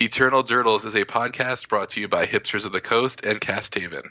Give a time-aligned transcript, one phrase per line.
[0.00, 3.76] Eternal Durdles is a podcast brought to you by Hipsters of the Coast and Cast
[3.76, 4.10] Haven.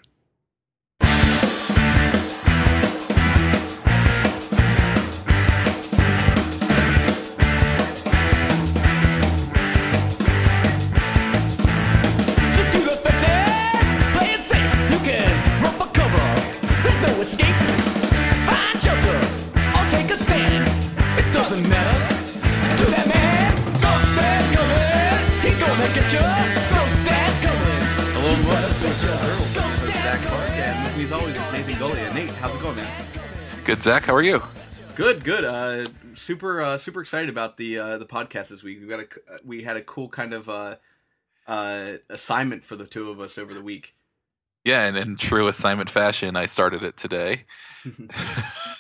[33.74, 34.04] Good, Zach.
[34.04, 34.40] How are you?
[34.94, 35.44] Good, good.
[35.44, 38.80] Uh, super, uh, super excited about the uh, the podcast this week.
[38.80, 39.08] We got a
[39.44, 40.76] we had a cool kind of uh,
[41.48, 43.96] uh, assignment for the two of us over the week.
[44.64, 47.46] Yeah, and in true assignment fashion, I started it today.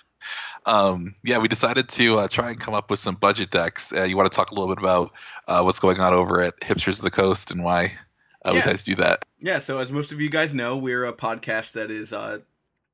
[0.67, 3.91] um, yeah, we decided to uh, try and come up with some budget decks.
[3.91, 5.11] Uh, you want to talk a little bit about
[5.47, 7.93] uh, what's going on over at Hipsters of the Coast and why
[8.45, 9.25] uh, we decided to do that?
[9.39, 12.41] Yeah, so as most of you guys know, we're a podcast that is uh,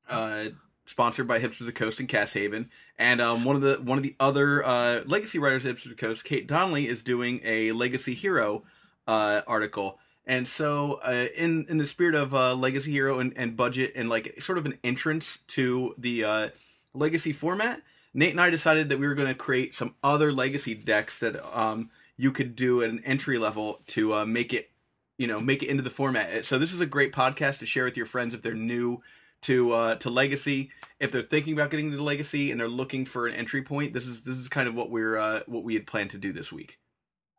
[0.08, 0.44] uh,
[0.90, 3.96] sponsored by Hipsters of the Coast in Cass Haven, and um, one of the one
[3.96, 7.72] of the other uh, legacy writers Hipsters of the Coast, Kate Donnelly, is doing a
[7.72, 8.64] Legacy Hero
[9.06, 9.98] uh, article.
[10.26, 14.08] And so, uh, in in the spirit of uh, Legacy Hero and, and budget and
[14.10, 16.48] like sort of an entrance to the uh,
[16.92, 17.80] Legacy format,
[18.12, 21.42] Nate and I decided that we were going to create some other Legacy decks that
[21.58, 24.70] um, you could do at an entry level to uh, make it
[25.16, 27.84] you know make it into the format so this is a great podcast to share
[27.84, 29.02] with your friends if they're new
[29.42, 33.26] to uh to legacy if they're thinking about getting into legacy and they're looking for
[33.26, 35.86] an entry point this is this is kind of what we're uh what we had
[35.86, 36.78] planned to do this week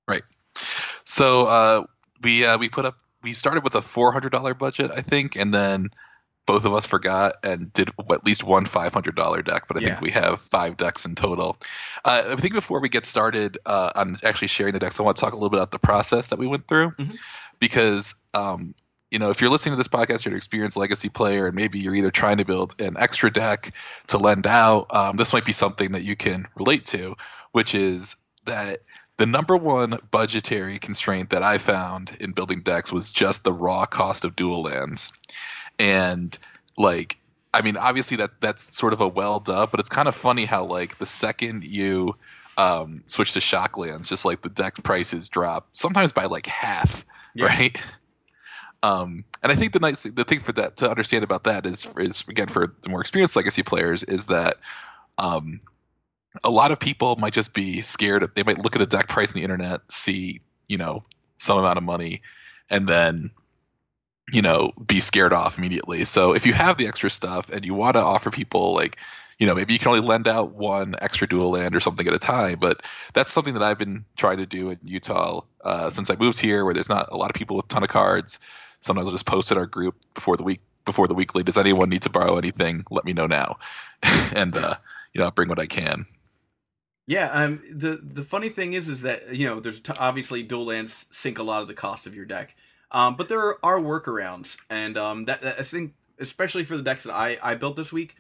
[0.08, 0.24] Right.
[1.06, 1.84] So uh,
[2.24, 5.36] we uh, we put up we started with a four hundred dollar budget, I think,
[5.38, 5.90] and then
[6.48, 9.68] both of us forgot and did at least one five hundred dollar deck.
[9.68, 9.88] But I Yeah.
[9.90, 11.56] think we have five decks in total.
[12.04, 15.18] Uh, I think before we get started uh, on actually sharing the decks, I want
[15.18, 17.16] to talk a little bit about the process that we went through Mhm.
[17.60, 18.16] because.
[18.34, 18.74] Um,
[19.12, 21.80] you know, if you're listening to this podcast, you're an experienced legacy player, and maybe
[21.80, 23.73] you're either trying to build an extra deck
[24.08, 24.88] to lend out.
[24.96, 27.16] Um, this might be something that you can relate to,
[27.52, 28.16] which is
[28.46, 28.80] that
[29.18, 33.86] the number one budgetary constraint that I found in building decks was just the raw
[33.86, 35.13] cost of dual lands.
[35.78, 36.36] And
[36.78, 37.18] like
[37.53, 40.46] I mean obviously that that's sort of a well dub, but it's kind of funny
[40.46, 42.16] how like the second you
[42.57, 47.06] um, switch to shock lands, just like the deck prices drop, sometimes by like half,
[47.36, 47.46] Yeah.
[47.47, 47.78] right?
[48.84, 51.88] Um, and I think the nice the thing for that to understand about that is
[51.97, 54.58] is again for the more experienced legacy players is that
[55.18, 55.62] um,
[56.44, 58.30] a lot of people might just be scared.
[58.36, 61.03] They might look at the deck price on the internet, see you know
[61.38, 62.22] some amount of money,
[62.69, 63.31] and then
[64.31, 66.06] you know be scared off immediately.
[66.06, 68.98] So if you have the extra stuff and you want to offer people like
[69.38, 72.13] you know maybe you can only lend out one extra dual land or something at
[72.13, 72.81] a time, but
[73.13, 76.66] that's something that I've been trying to do in Utah uh, since I moved here,
[76.66, 78.40] where there's not a lot of people with a ton of cards.
[78.81, 81.44] Sometimes I'll just post in our group before the week before the weekly.
[81.44, 82.84] Does anyone need to borrow anything?
[82.92, 83.58] Let me know now,
[84.36, 84.75] and uh,
[85.14, 86.06] you know I'll bring what I can.
[87.08, 90.66] yeah um the the funny thing is is that you know there's t- obviously dual
[90.66, 92.56] lands sink a lot of the cost of your deck
[92.92, 97.03] um but there are workarounds and um that, that i think especially for the decks
[97.03, 98.16] that i i built this week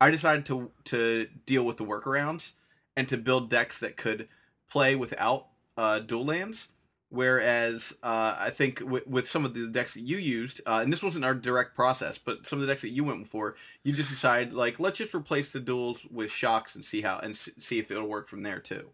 [0.00, 2.52] i decided to to deal with the workarounds
[2.96, 4.26] and to build decks that could
[4.70, 5.46] play without
[5.76, 6.68] uh, dual lands.
[7.12, 10.90] Whereas uh, I think w- with some of the decks that you used, uh, and
[10.90, 13.92] this wasn't our direct process, but some of the decks that you went for, you
[13.92, 17.50] just decide like let's just replace the duels with shocks and see how and s-
[17.58, 18.92] see if it'll work from there too.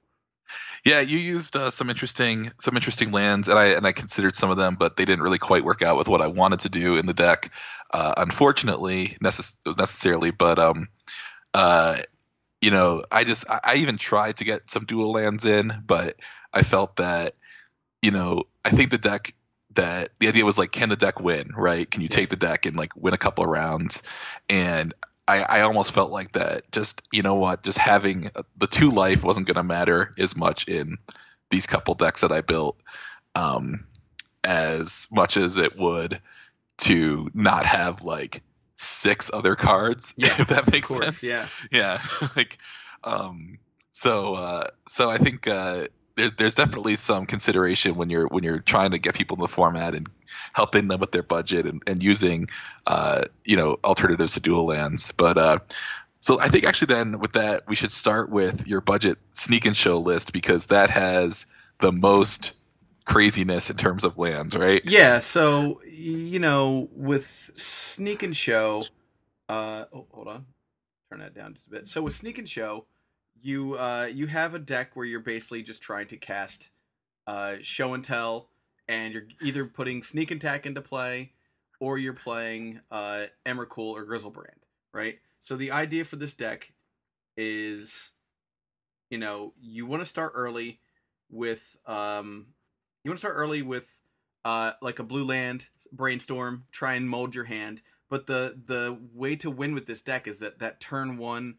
[0.85, 4.51] Yeah, you used uh, some interesting some interesting lands, and I and I considered some
[4.51, 6.97] of them, but they didn't really quite work out with what I wanted to do
[6.97, 7.53] in the deck.
[7.95, 10.89] Uh, unfortunately, necess- necessarily, but um,
[11.55, 11.99] uh,
[12.61, 16.17] you know, I just I, I even tried to get some dual lands in, but
[16.53, 17.37] I felt that
[18.03, 19.35] you know I think the deck
[19.75, 21.53] that the idea was like, can the deck win?
[21.57, 21.89] Right?
[21.89, 24.03] Can you take the deck and like win a couple of rounds?
[24.49, 24.95] And
[25.27, 26.71] I, I almost felt like that.
[26.73, 27.63] Just you know what?
[27.63, 30.99] Just having uh, the two life wasn't going to matter as much in
[31.51, 32.81] these couple decks that I built,
[33.35, 33.87] um,
[34.43, 36.21] as much as it would
[36.79, 38.43] to not have like
[38.77, 40.15] six other cards.
[40.19, 41.23] Yeah, if that makes sense.
[41.23, 41.47] yeah.
[41.71, 42.03] Yeah.
[42.37, 42.59] like,
[43.05, 43.59] um,
[43.93, 48.59] so uh, so I think uh, there's there's definitely some consideration when you're when you're
[48.59, 50.09] trying to get people in the format and
[50.53, 52.49] helping them with their budget and, and using
[52.87, 55.13] uh, you know alternatives to dual lands.
[55.13, 55.59] But uh,
[56.21, 59.77] so I think actually then with that we should start with your budget sneak and
[59.77, 61.47] show list because that has
[61.81, 62.53] the most
[63.05, 64.83] craziness in terms of lands, right?
[64.85, 68.83] Yeah, so you know, with Sneak and Show,
[69.49, 70.47] uh, oh, hold on,
[71.11, 71.89] turn that down just a bit.
[71.89, 72.87] So with Sneak and Show,
[73.43, 76.71] you uh, you have a deck where you're basically just trying to cast
[77.27, 78.49] uh, Show and Tell
[78.89, 81.33] and you're either putting Sneak Attack into play,
[81.81, 84.63] or you're playing uh, Emrakul or Griselbrand,
[84.93, 85.19] right?
[85.43, 86.73] So the idea for this deck
[87.37, 88.13] is,
[89.11, 90.81] you know, you want to start early
[91.31, 92.49] with, um,
[93.05, 94.03] you want to start early with,
[94.45, 96.65] uh, like a blue land brainstorm.
[96.73, 100.39] Try and mold your hand, but the the way to win with this deck is
[100.39, 101.57] that that turn one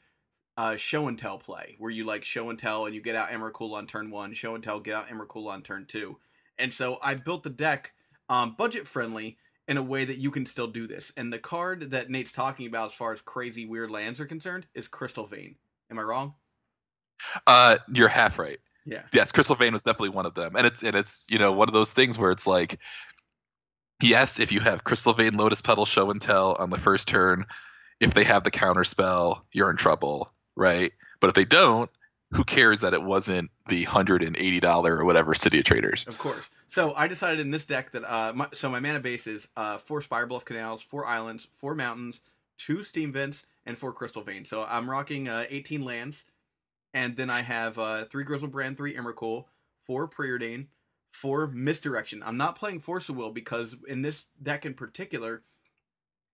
[0.60, 3.30] uh, show and tell play where you like show and tell and you get out
[3.30, 6.18] Emrakul on turn one, show and tell, get out Emrakul on turn two.
[6.58, 7.94] And so I built the deck
[8.28, 9.38] um, budget friendly
[9.70, 11.14] in a way that you can still do this.
[11.16, 14.66] And the card that Nate's talking about as far as crazy weird lands are concerned
[14.74, 15.56] is Crystal Vein.
[15.90, 16.34] Am I wrong?
[17.48, 18.60] Uh, you're half right.
[18.86, 19.04] Yeah.
[19.14, 21.70] Yes, Crystal Vein was definitely one of them, and it's and it's you know one
[21.70, 22.80] of those things where it's like,
[24.02, 27.46] yes, if you have Crystal Vein, Lotus Petal, Show and Tell on the first turn,
[28.02, 30.92] if they have the counter spell, you're in trouble, right?
[31.20, 31.90] But if they don't,
[32.32, 36.06] who cares that it wasn't the hundred and eighty dollar or whatever City of Traitors?
[36.06, 36.50] Of course.
[36.68, 39.80] So I decided in this deck that uh, my, so my mana base is uh,
[39.80, 42.22] four Spirebluff Canals, four Islands, four Mountains,
[42.58, 44.50] two Steam Vents, and four Crystal Veins.
[44.50, 46.26] So I'm rocking uh, 18 lands,
[46.94, 49.46] and then I have uh, three Griselbrand, three Emrakul,
[49.88, 50.68] four Preordain,
[51.12, 52.22] four Misdirection.
[52.24, 55.42] I'm not playing Force of Will because in this deck in particular,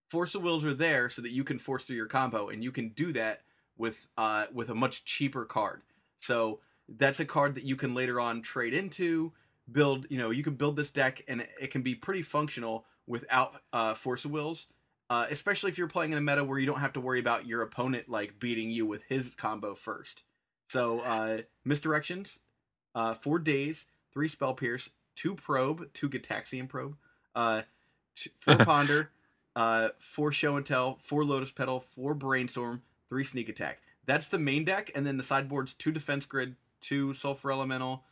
[0.09, 2.71] Force of Wills are there so that you can force through your combo, and you
[2.71, 3.41] can do that
[3.77, 5.81] with uh, with a much cheaper card.
[6.19, 9.33] So that's a card that you can later on trade into
[9.71, 13.53] build you know you can build this deck and it can be pretty functional without
[13.73, 14.67] uh, force of wills
[15.09, 17.45] uh, especially if you're playing in a meta where you don't have to worry about
[17.45, 20.23] your opponent like beating you with his combo first
[20.69, 22.39] so uh, misdirections
[22.93, 26.95] uh, four Daze three spell pierce two probe two gitaxian probe
[27.35, 27.63] uh,
[28.15, 29.09] t- four ponder
[29.55, 34.39] uh, four show and tell four lotus petal four brainstorm three sneak attack that's the
[34.39, 38.03] main deck and then the sideboards two defense grid two sulfur elemental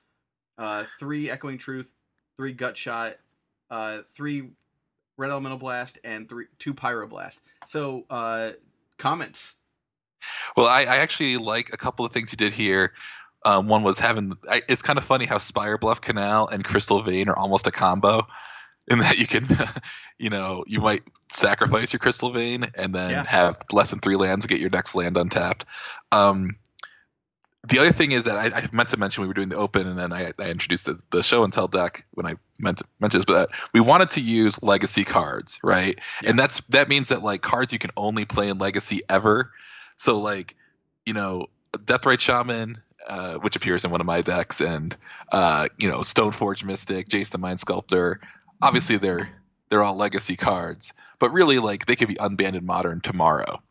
[0.58, 1.94] uh, three Echoing Truth,
[2.38, 3.16] three Gut Shot,
[3.70, 4.50] uh, three
[5.18, 7.42] Red Elemental Blast, and three two Pyroblast.
[7.68, 8.52] So, uh,
[8.98, 9.56] comments.
[10.56, 12.94] Well, I, I actually like a couple of things you did here.
[13.46, 14.34] Um, one was having.
[14.50, 18.28] I, it's kind of funny how Spirebluff Canal and Crystal Vein are almost a combo,
[18.88, 19.48] in that you can,
[20.18, 23.24] you know, you might sacrifice your Crystal Vein and then Yeah.
[23.26, 25.66] have less than three lands to get your next land untapped.
[26.12, 26.58] Um,
[27.66, 29.88] the other thing is that I, I meant to mention we were doing the open,
[29.88, 32.86] and then I, I introduced the, the show and tell deck when I meant to
[33.00, 35.98] mention this, but we wanted to use legacy cards, right?
[36.26, 39.52] And that's that means that like cards you can only play in legacy ever.
[39.96, 40.56] So like,
[41.06, 44.94] you know, Deathrite Shaman, uh, which appears in one of my decks, and
[45.32, 48.20] uh, you know, Stoneforge Mystic, Jace the Mind Sculptor.
[48.64, 49.30] Obviously, they're
[49.70, 53.62] they're all legacy cards, but really like they could be unbanned in modern tomorrow,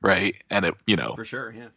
[0.00, 0.36] right?
[0.50, 1.68] And it, you know, For sure, yeah.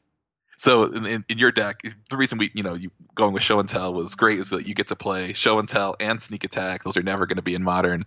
[0.58, 3.60] so in, in, in your deck, the reason we, you know, you going with show
[3.60, 6.44] and tell was great is that you get to play show and tell and sneak
[6.44, 6.84] attack.
[6.84, 8.02] Those are never going to be in modern,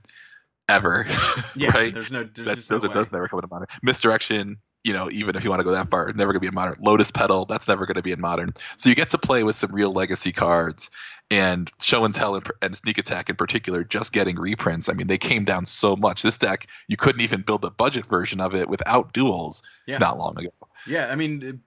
[0.69, 1.07] ever.
[1.57, 1.95] Yeah, right?
[1.95, 2.95] there's no, there's just no those are way.
[2.95, 3.69] those never come into modern.
[3.83, 6.47] Misdirection, you know, even if you want to go that far, never going to be
[6.47, 6.75] in modern.
[6.81, 8.53] Lotus Petal, that's never going to be in modern.
[8.77, 10.91] So you get to play with some real legacy cards,
[11.31, 14.91] and show and tell and, and sneak attack in particular, just getting reprints.
[14.91, 16.23] I mean, they came down so much.
[16.23, 19.99] This deck, you couldn't even build a budget version of it without duels Yeah.
[19.99, 20.51] not long ago.
[20.87, 21.63] Yeah, I mean,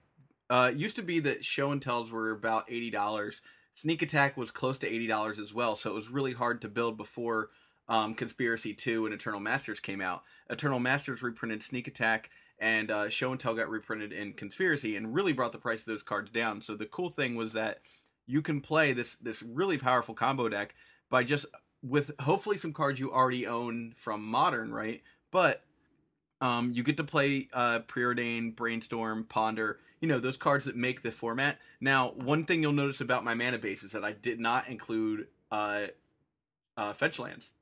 [0.48, 3.42] uh, it used to be that show and tells were about eighty dollars.
[3.74, 6.68] Sneak attack was close to eighty dollars as well, so it was really hard to
[6.68, 7.50] build before
[7.88, 10.22] um, Conspiracy Two and Eternal Masters came out.
[10.48, 15.14] Eternal Masters reprinted Sneak Attack, and uh, Show and Tell got reprinted in Conspiracy, and
[15.14, 16.60] really brought the price of those cards down.
[16.60, 17.80] So the cool thing was that
[18.26, 20.74] you can play this this really powerful combo deck
[21.10, 21.46] by just
[21.82, 25.02] with hopefully some cards you already own from Modern, right?
[25.30, 25.62] But
[26.40, 31.02] um, you get to play uh, Preordain, Brainstorm, Ponder, you know, those cards that make
[31.02, 31.58] the format.
[31.80, 35.26] Now, one thing you'll notice about my mana base is that I did not include
[35.50, 35.86] uh,
[36.76, 37.52] uh, fetch lands.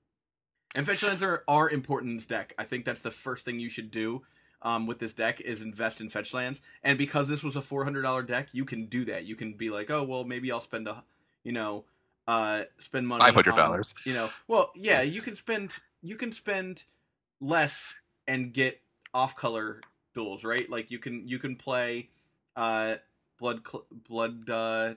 [0.74, 2.54] And fetch lands are, are important in this deck.
[2.58, 4.22] I think that's the first thing you should do
[4.62, 6.60] um, with this deck is invest in fetch lands.
[6.82, 9.24] And because this was a $400 deck, you can do that.
[9.24, 11.04] You can be like, oh, well, maybe I'll spend a,
[11.44, 11.84] you know,
[12.28, 13.20] uh, spend money.
[13.20, 13.94] five hundred dollars.
[14.04, 15.70] you know well yeah you can spend
[16.02, 16.84] you can spend
[17.40, 17.94] less
[18.26, 18.80] and get
[19.14, 19.80] off color
[20.14, 22.08] duels right like you can you can play
[22.56, 22.96] uh
[23.38, 24.94] blood Cl- blood uh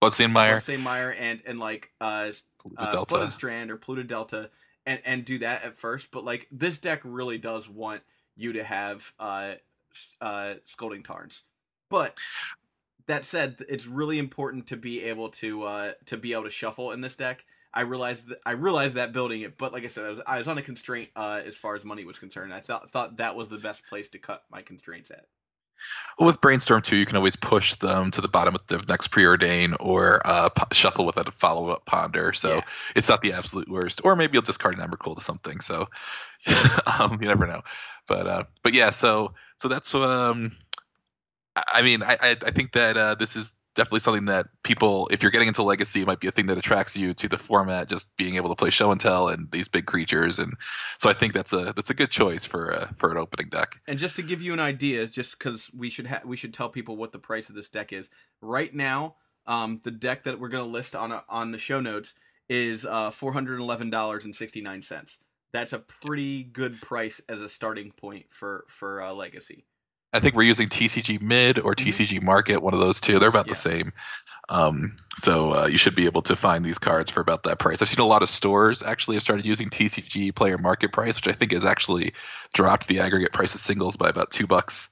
[0.00, 2.30] Bloodstained Mire, Bloodstained Mire and and like uh,
[2.76, 3.08] uh Delta.
[3.10, 4.50] Flooded Strand or Polluted Delta
[4.86, 8.00] and and do that at first but like this deck really does want
[8.36, 9.54] you to have uh
[10.20, 11.42] uh scalding tarns
[11.90, 12.18] but
[13.06, 16.92] that said it's really important to be able to uh to be able to shuffle
[16.92, 20.04] in this deck I realized that I realized that building it, but like I said,
[20.04, 22.54] I was, I was on a constraint uh, as far as money was concerned.
[22.54, 25.26] I thought thought that was the best place to cut my constraints at.
[26.18, 29.10] Well, with Brainstorm 2, you can always push them to the bottom of the next
[29.10, 32.32] preordain or uh, p- shuffle with a follow up ponder.
[32.32, 32.60] So Yeah.
[32.94, 34.02] it's not the absolute worst.
[34.04, 35.60] Or maybe you'll discard an Emrakul to something.
[35.60, 35.88] So
[36.98, 37.62] um, you never know.
[38.06, 40.52] But uh, but yeah, so so that's um,
[41.56, 45.08] I I mean, I I, I think that uh, this is definitely something that people,
[45.10, 47.88] if you're getting into Legacy, might be a thing that attracts you to the format,
[47.88, 50.38] just being able to play show and tell and these big creatures.
[50.38, 50.54] And
[50.98, 53.80] so I think that's a that's a good choice for uh, for an opening deck.
[53.86, 56.68] And just to give you an idea, just because we should ha- we should tell
[56.68, 59.16] people what the price of this deck is right now.
[59.46, 62.14] Um, the deck that we're going to list on a, on the show notes
[62.48, 65.18] is uh, four hundred eleven dollars and sixty nine cents.
[65.52, 69.66] That's a pretty good price as a starting point for for uh, Legacy.
[70.14, 71.86] I think we're using TCG Mid or Mhm.
[71.86, 73.18] TCG Market, one of those two.
[73.18, 73.52] They're about Yeah.
[73.52, 73.92] the same.
[74.48, 77.80] Um, so uh, you should be able to find these cards for about that price.
[77.80, 81.28] I've seen a lot of stores actually have started using TCG Player Market Price, which
[81.28, 82.12] I think has actually
[82.52, 84.90] dropped the aggregate price of singles by about two bucks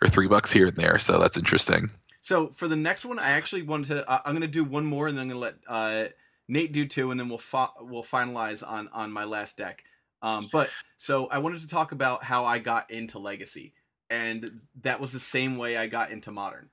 [0.00, 0.98] or three bucks here and there.
[0.98, 1.90] So that's interesting.
[2.20, 4.08] So for the next one, I actually wanted to.
[4.08, 6.08] Uh, I'm going to do one more, and then I'm going to let uh,
[6.46, 7.42] Nate do two, and then we'll
[7.80, 9.82] we'll finalize on on my last deck.
[10.22, 13.74] Um, but so I wanted to talk about how I got into Legacy,
[14.12, 16.68] and that was the same way I got into Modern,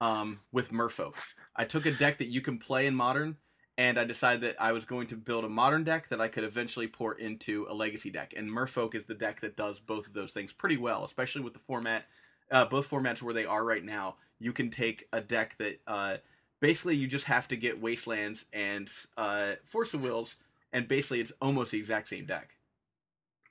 [0.00, 1.16] um, with Merfolk.
[1.54, 3.36] I took a deck that you can play in Modern,
[3.76, 6.44] and I decided that I was going to build a Modern deck that I could
[6.44, 8.32] eventually port into a Legacy deck.
[8.34, 11.52] And Merfolk is the deck that does both of those things pretty well, especially with
[11.52, 12.06] the format,
[12.50, 14.16] uh, both formats where they are right now.
[14.38, 16.16] You can take a deck that uh,
[16.60, 20.36] basically you just have to get Wastelands and uh, Force of Wills,
[20.72, 22.54] and basically it's almost the exact same deck.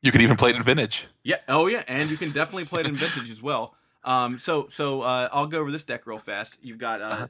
[0.08, 1.06] You could even play it in Vintage.
[1.24, 1.36] Yeah.
[1.50, 3.76] Oh yeah, and you can definitely play it in vintage as well.
[4.06, 4.38] Um.
[4.38, 6.58] So so uh, I'll go over this deck real fast.
[6.62, 7.28] You've got uh, Uh-huh.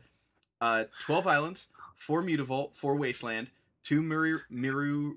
[0.62, 3.50] uh, twelve islands, four Mutavault, four Wasteland,
[3.84, 5.16] two Miru Miru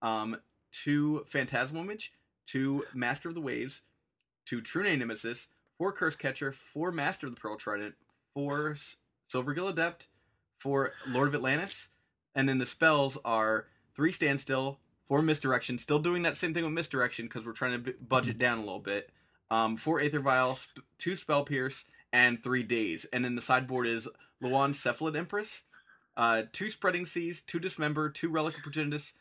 [0.00, 0.38] um,
[0.72, 2.14] two Phantasmal Image,
[2.46, 3.82] two Master of the Waves,
[4.46, 7.94] two True Nemesis, four Cursecatcher, four Master of the Pearl Trident,
[8.32, 8.74] four
[9.30, 10.08] Silvergill Adept,
[10.58, 11.90] four Lord of Atlantis,
[12.34, 14.78] and then the spells are three Standstill,
[15.08, 18.38] four Misdirection, still doing that same thing with Misdirection because we're trying to b- budget
[18.38, 19.10] down a little bit.
[19.50, 23.06] Um, four Aether Vial, sp- two Spell Pierce, and three Daze.
[23.12, 24.08] And then the sideboard is
[24.42, 25.64] Llawan Cephalid Empress,
[26.16, 29.12] uh, two Spreading Seas, two Dismember, two Relic of Progenitus,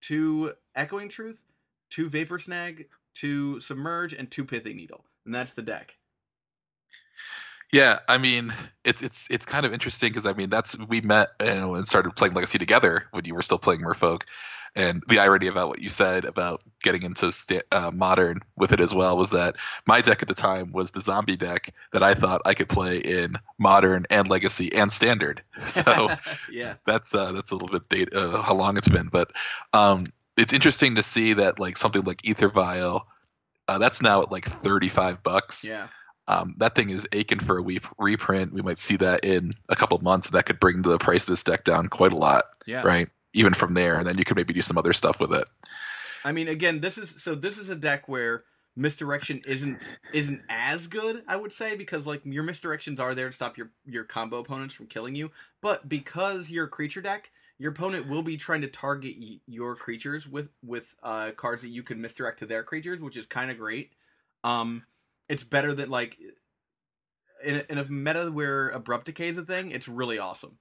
[0.00, 1.44] two Echoing Truth,
[1.90, 5.04] two Vapor Snag, two Submerge, and two Pithing Needle.
[5.24, 5.96] And that's the deck.
[7.72, 8.52] Yeah, I mean,
[8.84, 12.34] it's it's it's kind of interesting because I mean that's we met and started playing
[12.34, 14.22] Legacy together when you were still playing Merfolk,
[14.76, 18.80] and the irony about what you said about getting into sta- uh, modern with it
[18.80, 22.14] as well was that my deck at the time was the zombie deck that I
[22.14, 25.42] thought I could play in modern and Legacy and standard.
[25.66, 26.08] So
[26.50, 26.74] yeah.
[26.86, 29.30] that's uh, that's a little bit date uh, how long it's been, but
[29.72, 30.04] um,
[30.36, 33.06] it's interesting to see that like something like Aether Vial,
[33.68, 35.66] uh, that's now at like thirty five bucks.
[35.68, 35.88] Yeah.
[36.28, 38.52] Um, that thing is aching for a we- reprint.
[38.52, 40.30] We might see that in a couple months.
[40.30, 42.82] That could bring the price of this deck down quite a lot, Yeah.
[42.82, 43.08] right?
[43.32, 45.48] Even from there, and then you could maybe do some other stuff with it.
[46.24, 48.44] I mean, again, this is so this is a deck where
[48.76, 49.78] misdirection isn't
[50.12, 53.70] isn't as good, I would say, because like your misdirections are there to stop your
[53.86, 58.22] your combo opponents from killing you, but because you're a creature deck, your opponent will
[58.22, 62.38] be trying to target y- your creatures with with uh, cards that you can misdirect
[62.40, 63.92] to their creatures, which is kind of great.
[64.44, 64.84] Um,
[65.28, 66.18] it's better than like
[67.44, 69.70] in a, in a meta where abrupt decay is a thing.
[69.70, 70.58] It's really awesome.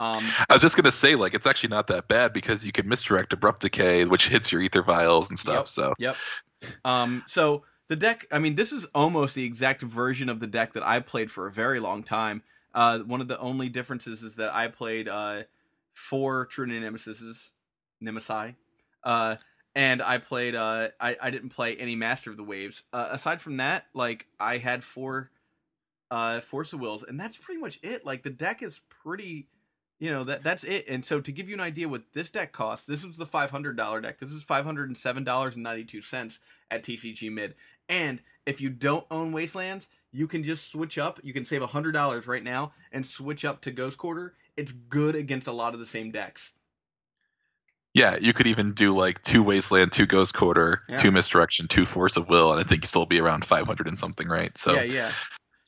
[0.00, 2.88] Um, I was just gonna say, like, it's actually not that bad because you can
[2.88, 5.56] misdirect abrupt decay, which hits your Aether Vials and stuff.
[5.56, 5.68] Yep.
[5.68, 6.16] So Yep.
[6.84, 10.72] Um, so the deck, I mean, this is almost the exact version of the deck
[10.72, 12.42] that I played for a very long time.
[12.74, 15.42] Uh, one of the only differences is that I played uh,
[15.92, 17.52] four True Name Nemesis,
[18.02, 18.54] Nemesi,
[19.04, 19.36] uh,
[19.74, 20.54] and I played.
[20.54, 22.84] Uh, I I didn't play any Master of the Waves.
[22.92, 25.30] Uh, aside from that, like I had four
[26.10, 28.06] uh, Force of Wills, and that's pretty much it.
[28.06, 29.48] Like the deck is pretty.
[30.00, 30.86] You know that that's it.
[30.88, 33.50] And so to give you an idea what this deck costs, this was the five
[33.50, 34.18] hundred dollar deck.
[34.18, 36.40] This is five hundred and seven dollars and ninety two cents
[36.70, 37.54] at TCG Mid.
[37.88, 41.20] And if you don't own Wastelands, you can just switch up.
[41.22, 44.34] You can save hundred dollars right now and switch up to Ghost Quarter.
[44.56, 46.54] It's good against a lot of the same decks.
[47.94, 50.96] yeah, you could even do like two wasteland, two ghost quarter, Yeah.
[50.96, 53.88] two misdirection, two force of will, and I think you still be around five hundred
[53.88, 54.56] and something, right?
[54.56, 55.12] So yeah, yeah.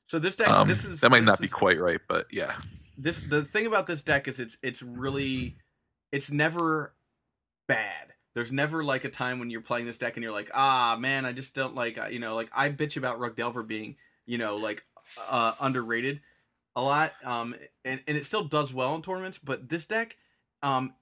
[0.07, 2.55] So this deck, um, this is that might not be quite right, but yeah.
[2.97, 5.57] This the thing about this deck is it's it's really
[6.11, 6.95] it's never
[7.69, 8.15] bad.
[8.35, 11.25] There's never like a time when you're playing this deck and you're like, ah man,
[11.25, 13.97] I just don't like you know like I bitch about Rug Delver being
[14.27, 14.85] you know like
[15.29, 16.21] uh, underrated
[16.75, 20.17] a lot, um, and and it still does well in tournaments, but this deck,
[20.63, 20.95] um,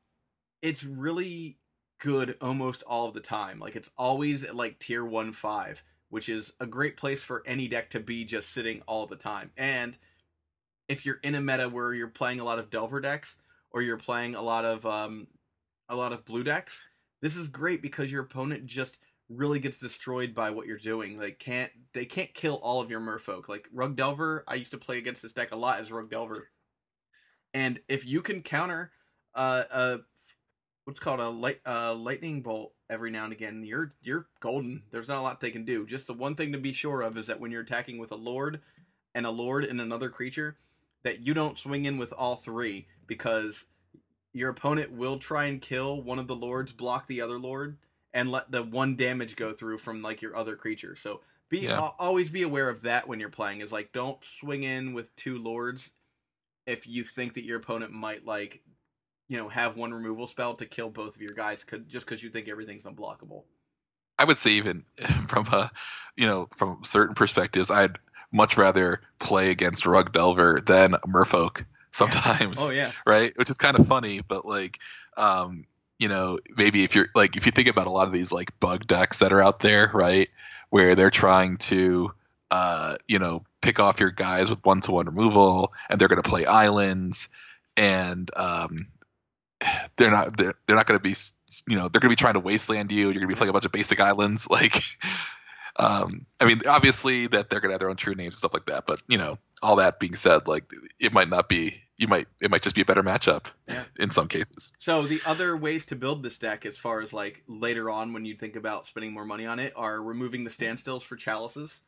[0.62, 1.58] it's really
[2.00, 3.60] good almost all of the time.
[3.60, 7.68] Like it's always at like tier one five which is a great place for any
[7.68, 9.50] deck to be just sitting all the time.
[9.56, 9.96] And
[10.90, 13.36] if you're in a meta where you're playing a lot of Delver decks
[13.70, 15.28] or you're playing a lot of um,
[15.88, 16.84] a lot of blue decks,
[17.22, 21.16] this is great because your opponent just really gets destroyed by what you're doing.
[21.16, 23.48] They can't they can't kill all of your merfolk.
[23.48, 26.48] Like Rug Delver, I used to play against this deck a lot as Rug Delver.
[27.54, 28.90] And if you can counter
[29.32, 29.98] uh, a
[30.86, 34.82] what's called a light uh, lightning bolt every now and again, you're you're golden.
[34.90, 35.86] There's not a lot they can do.
[35.86, 38.16] Just the one thing to be sure of is that when you're attacking with a
[38.16, 38.60] lord
[39.14, 40.56] and a lord and another creature,
[41.02, 43.66] that you don't swing in with all three because
[44.32, 47.78] your opponent will try and kill one of the lords, block the other lord,
[48.12, 50.94] and let the one damage go through from like your other creature.
[50.96, 51.78] So be Yeah.
[51.78, 53.60] al- always be aware of that when you're playing.
[53.60, 55.90] Is like don't swing in with two lords
[56.66, 58.62] if you think that your opponent might like
[59.28, 62.22] you know have one removal spell to kill both of your guys could just because
[62.22, 63.44] you think everything's unblockable.
[64.18, 64.84] I would say even
[65.28, 65.70] from a,
[66.16, 67.96] you know, from certain perspectives, I'd
[68.32, 72.58] much rather play against Rug Delver than Merfolk sometimes.
[72.60, 73.36] Oh yeah, right?
[73.36, 74.78] Which is kind of funny, but like,
[75.16, 75.64] um,
[75.98, 78.58] you know, maybe if you're like, if you think about a lot of these like
[78.60, 80.28] bug decks that are out there, right,
[80.70, 82.12] where they're trying to,
[82.50, 86.22] uh, you know, pick off your guys with one to one removal, and they're going
[86.22, 87.28] to play islands,
[87.76, 88.86] and um,
[89.96, 91.14] they're not they're, they're not going to be,
[91.68, 93.04] you know, they're going to be trying to wasteland you.
[93.04, 94.82] You're going to be playing a bunch of basic islands, like.
[95.76, 98.66] Um, I mean, obviously that they're gonna have their own true names and stuff like
[98.66, 100.64] that, but you know, all that being said, like
[100.98, 103.84] it might not be, you might, it might just be a better matchup Yeah.
[103.98, 104.72] in some cases.
[104.78, 108.24] So the other ways to build this deck, as far as like later on when
[108.24, 111.82] you think about spending more money on it, are removing the standstills for chalices.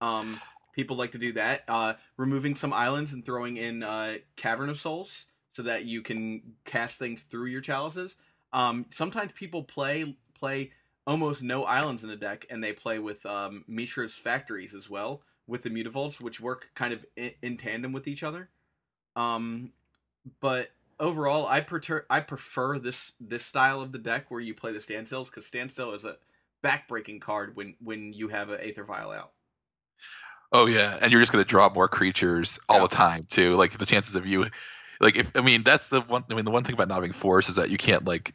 [0.00, 0.40] Um,
[0.74, 1.64] people like to do that.
[1.66, 6.54] Uh, removing some islands and throwing in uh, Cavern of Souls so that you can
[6.64, 8.14] cast things through your chalices.
[8.52, 10.70] Um, sometimes people play play
[11.08, 15.22] almost no islands in the deck, and they play with um, Mishra's factories as well
[15.46, 18.50] with the mutavaults, which work kind of in, in tandem with each other.
[19.16, 19.72] Um,
[20.40, 24.72] but overall, I prefer I prefer this this style of the deck where you play
[24.72, 26.18] the standstills because standstill is a
[26.64, 29.32] backbreaking card when when you have an Aether Vial out.
[30.52, 32.82] Oh yeah, and you're just gonna draw more creatures all Yeah.
[32.82, 33.56] the time too.
[33.56, 34.46] Like the chances of you,
[35.00, 36.24] like if I mean that's the one.
[36.30, 38.32] I mean the one thing about not having force is that you can't like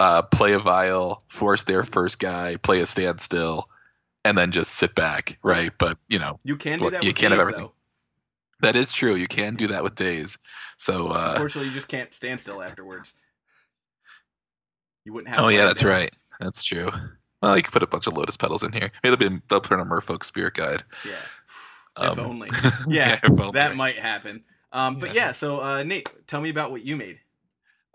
[0.00, 3.68] uh, play a vial, force their first guy, play a standstill,
[4.24, 5.70] and then just sit back, right?
[5.78, 7.02] But you know You can do that.
[7.02, 7.64] You with can't have everything.
[7.64, 7.72] though.
[8.60, 9.14] that is true.
[9.14, 10.38] You can do that with Daze.
[10.76, 13.14] So uh, Unfortunately, you just can't stand still afterwards.
[15.04, 15.44] You wouldn't have.
[15.44, 15.90] oh yeah, that's down.
[15.90, 16.14] right.
[16.40, 16.88] That's true.
[17.42, 18.90] Well, you could put a bunch of lotus petals in here.
[19.02, 20.82] Maybe they'll be they'll put in a Merfolk Spirit Guide.
[21.06, 21.12] Yeah.
[21.96, 22.48] Um, if only.
[22.88, 23.52] Yeah, if only.
[23.52, 24.44] that might happen.
[24.72, 25.26] Um, but Yeah.
[25.26, 25.32] yeah.
[25.32, 27.20] So uh, Nate, tell me about what you made.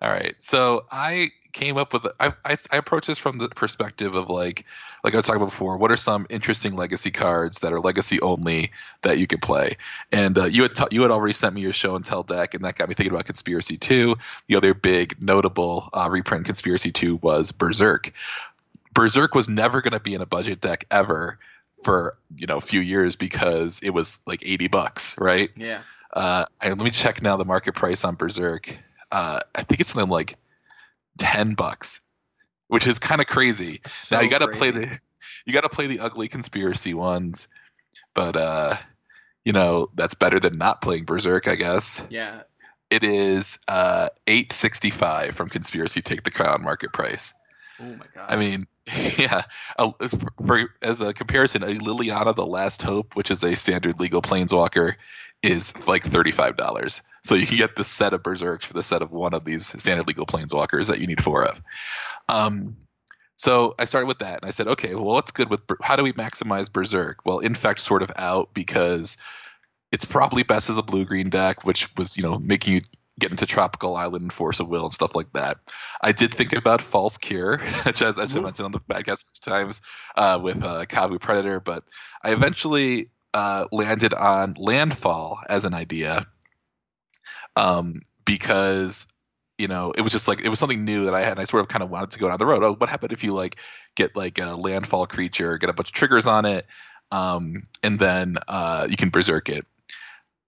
[0.01, 0.35] All right.
[0.41, 4.65] So I came up with I, I I approach this from the perspective of like
[5.03, 5.77] like I was talking about before.
[5.77, 9.77] What are some interesting legacy cards that are legacy only that you can play?
[10.11, 12.53] And uh, you had ta- you had already sent me your show and tell deck,
[12.53, 14.15] and that got me thinking about Conspiracy Two.
[14.47, 18.11] The other big notable uh, reprint Conspiracy Two was Berserk.
[18.93, 21.39] Berserk was never going to be in a budget deck ever
[21.83, 25.79] for you know a few years because it was like 80 bucks right Yeah.
[26.13, 28.75] uh, let me check now the market price on Berserk.
[29.11, 30.35] Uh, I think it's something like
[31.19, 32.01] ten bucks,
[32.67, 33.81] which is kind of crazy.
[33.85, 34.99] So now you got to play the
[35.45, 37.47] you got to play the ugly conspiracy ones,
[38.15, 38.75] but uh,
[39.45, 42.03] you know that's better than not playing Berserk, I guess.
[42.09, 42.41] Yeah.
[42.89, 47.35] It is uh, eight sixty five from Conspiracy Take the Crown market price.
[47.79, 48.25] Oh my god.
[48.27, 48.67] I mean,
[49.17, 49.43] yeah.
[49.77, 49.91] A,
[50.45, 54.95] for, as a comparison, a Liliana the Last Hope, which is a standard legal planeswalker,
[55.41, 57.01] is like thirty-five dollars.
[57.23, 59.65] So you can get the set of Berserks for the set of one of these
[59.81, 61.61] standard legal planeswalkers that you need four of.
[62.29, 62.77] Um,
[63.35, 66.03] so I started with that, and I said, okay, well, what's good with how do
[66.03, 67.25] we maximize Berserk?
[67.25, 69.17] Well, Infect sort of out because
[69.91, 72.81] it's probably best as a blue-green deck, which was you know making you
[73.19, 75.57] get into Tropical Island and Force of Will and stuff like that.
[76.01, 78.41] I did think about False Cure, which as, I Ooh.
[78.41, 79.81] mentioned on the podcast times
[80.15, 81.83] uh, with uh, Kavu Predator, but
[82.23, 86.25] I eventually uh, landed on Landfall as an idea
[87.55, 89.07] um, because
[89.57, 91.31] you know it was just like it was something new that I had.
[91.31, 92.63] And I sort of kind of wanted to go down the road.
[92.63, 93.57] Oh, what happened if you like
[93.95, 96.65] get like a landfall creature, get a bunch of triggers on it,
[97.11, 99.65] um, and then uh, you can berserk it.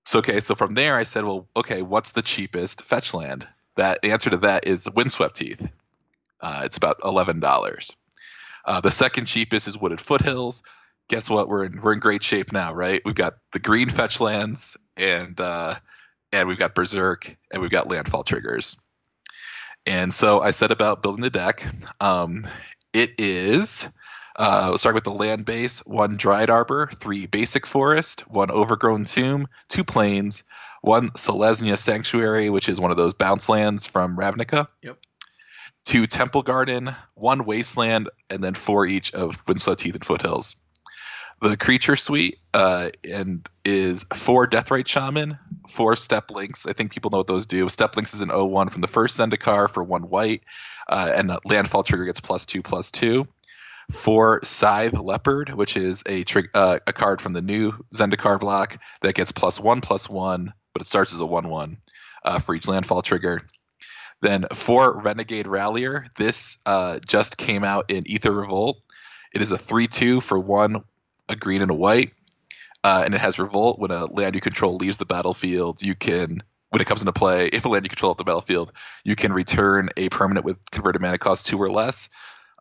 [0.06, 3.48] So okay, so from there I said, well, okay, what's the cheapest fetch land?
[3.76, 5.68] That the answer to that is Windswept Heath.
[6.40, 7.96] Uh, it's about eleven dollars.
[8.66, 10.64] Uh, the second cheapest is Wooded Foothills.
[11.10, 11.50] Guess what?
[11.50, 13.02] We're in we're in great shape now, right?
[13.04, 15.76] We've got the green fetch lands and uh,
[16.32, 18.78] and we've got Berserk and we've got landfall triggers.
[19.86, 21.66] And so I set about building the deck.
[22.00, 22.48] Um,
[22.94, 23.90] it is
[24.36, 29.04] Uh, we'll start with the land base: one Dryad Arbor, three basic forest, one overgrown
[29.04, 30.46] tomb, two plains,
[30.82, 34.68] one Selesnya sanctuary, which is one of those bounce lands from Ravnica.
[34.82, 34.98] Yep.
[35.84, 40.56] Two temple garden, one wasteland, and then four each of Windswept Heath and Foothills.
[41.42, 46.68] The creature suite uh, and is four Deathrite Shaman, four Steppe Lynx.
[46.68, 47.68] I think people know what those do.
[47.68, 50.44] Steppe Lynx is an 01 from the first Zendikar for one white,
[50.88, 53.28] uh, and landfall trigger gets plus two, plus two.
[53.92, 58.78] Four Scythe Leopard, which is a trig- uh, a card from the new Zendikar block
[59.02, 61.78] that gets plus one, plus one, but it starts as a 1 1
[62.24, 63.42] uh, for each landfall trigger.
[64.22, 66.06] Then four Renegade Rallier.
[66.16, 68.78] This uh, just came out in Aether Revolt.
[69.34, 70.84] It is a 3 2 for one,
[71.32, 72.14] a green and a white.
[72.84, 73.80] Uh, and it has Revolt.
[73.80, 77.48] When a land you control leaves the battlefield, you can, when it comes into play,
[77.54, 78.72] if a land you control left the battlefield,
[79.04, 82.10] you can return a permanent with converted mana cost two or less.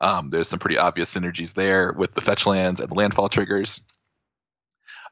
[0.00, 3.82] Um, there's some pretty obvious synergies there with the fetch lands and the landfall triggers.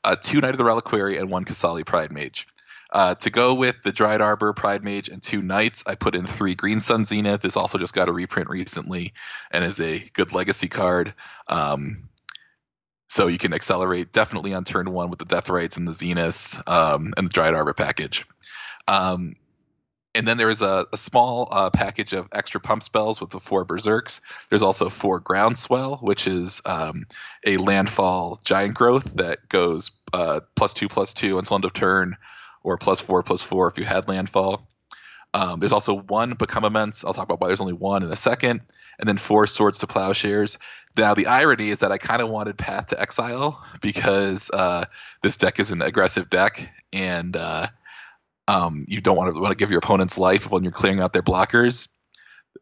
[0.02, 2.46] Uh, two Knight of the Reliquary and one Qasali Pridemage.
[2.90, 6.24] Uh, to go with the Dryad Arbor, Pride Mage, and two Knights, I put in
[6.24, 7.42] three Green Sun Zenith.
[7.42, 9.12] This also just got a reprint recently
[9.50, 11.12] and is a good legacy card.
[11.48, 12.08] Um,
[13.08, 17.14] so you can accelerate definitely on turn one with the Deathrites and the Zeniths um,
[17.16, 18.26] and the Dryad Arbor package.
[18.86, 19.34] Um,
[20.14, 23.40] and then there is a, a small uh, package of extra pump spells with the
[23.40, 24.20] four Berserks.
[24.48, 27.06] There's also four Groundswell, which is um,
[27.46, 32.16] a landfall giant growth that goes uh, plus two, plus two until end of turn,
[32.62, 34.66] or plus four, plus four if you had landfall.
[35.34, 37.04] Um, there's also one Become Immense.
[37.04, 38.62] I'll talk about why there's only one in a second.
[38.98, 40.58] And then four Swords to Plowshares.
[40.96, 44.86] Now, the irony is that I kind of wanted Path to Exile because uh,
[45.22, 47.68] this deck is an aggressive deck, and uh,
[48.48, 51.12] um, you don't want to want to give your opponents life when you're clearing out
[51.12, 51.88] their blockers.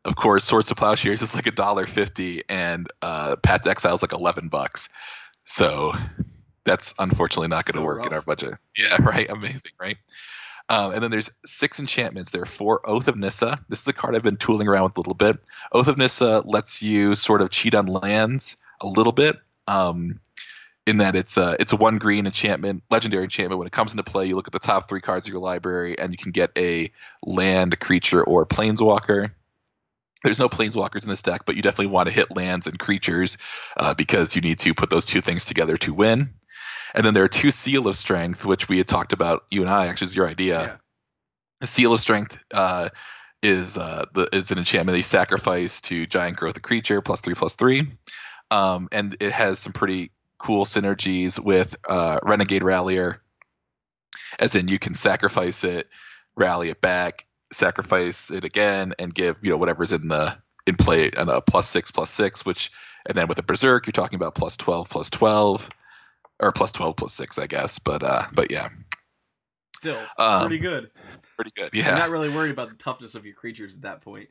[0.05, 3.95] Of course, Swords to Plowshares is like a dollar fifty, and uh, Path to Exile
[3.95, 4.89] is like eleven bucks.
[5.45, 5.93] So
[6.65, 8.07] that's unfortunately not going to So work rough.
[8.09, 8.55] in our budget.
[8.77, 9.31] Yeah, right.
[9.31, 9.97] Amazing, right?
[10.69, 12.31] Um, and then there's six enchantments.
[12.31, 13.61] There are four Oath of Nissa.
[13.69, 15.37] This is a card I've been tooling around with a little bit.
[15.71, 19.37] Oath of Nissa lets you sort of cheat on lands a little bit.
[19.69, 20.21] Um,
[20.87, 23.59] in that it's a it's a one green enchantment, legendary enchantment.
[23.59, 25.99] When it comes into play, you look at the top three cards of your library,
[25.99, 26.93] and you can get a
[27.25, 29.33] land, creature, or planeswalker.
[30.23, 33.39] There's no planeswalkers in this deck, but you definitely want to hit lands and creatures
[33.77, 36.31] uh, because you need to put those two things together to win.
[36.95, 39.45] And then there are two Seal of Strength, which we had talked about.
[39.51, 40.61] You and I actually is your idea.
[40.61, 40.77] Yeah.
[41.61, 42.91] The Seal of Strength uh,
[43.43, 47.35] is uh, the is an enchantment you sacrifice to Giant Growth a creature plus three
[47.35, 47.83] plus three,
[48.51, 53.23] um, and it has some pretty cool synergies with uh, Renegade Rallier,
[54.39, 55.89] as in you can sacrifice it,
[56.37, 61.11] rally it back, sacrifice it again, and give you know whatever's in the in play
[61.11, 62.71] and a plus six plus six, which
[63.07, 65.69] and then with a Berserk you're talking about plus twelve plus twelve,
[66.40, 68.68] or plus twelve plus six I guess, but uh, but yeah,
[69.77, 70.90] Still, Um, pretty good.
[71.37, 71.70] pretty good.
[71.75, 74.31] You're Yeah, not really worried about the toughness of your creatures at that point.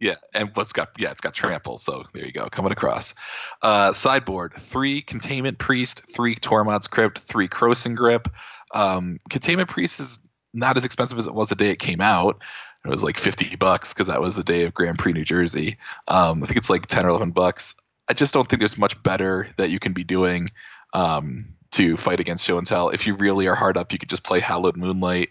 [0.00, 1.78] Yeah, and what's got yeah, it's got trample.
[1.78, 3.14] So there you go, coming across.
[3.62, 8.28] Uh, sideboard: three containment priest, three Tormod's crypt, three Krosan grip.
[8.74, 10.18] Um, containment priest is
[10.52, 12.42] not as expensive as it was the day it came out.
[12.84, 15.78] It was like fifty bucks because that was the day of Grand Prix New Jersey.
[16.08, 17.76] Um, I think it's like ten or eleven bucks.
[18.08, 20.48] I just don't think there's much better that you can be doing
[20.92, 22.90] um, to fight against show and tell.
[22.90, 25.30] If you really are hard up, you could just play Hallowed Moonlight,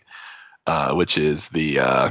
[0.65, 2.09] uh, which is the uh,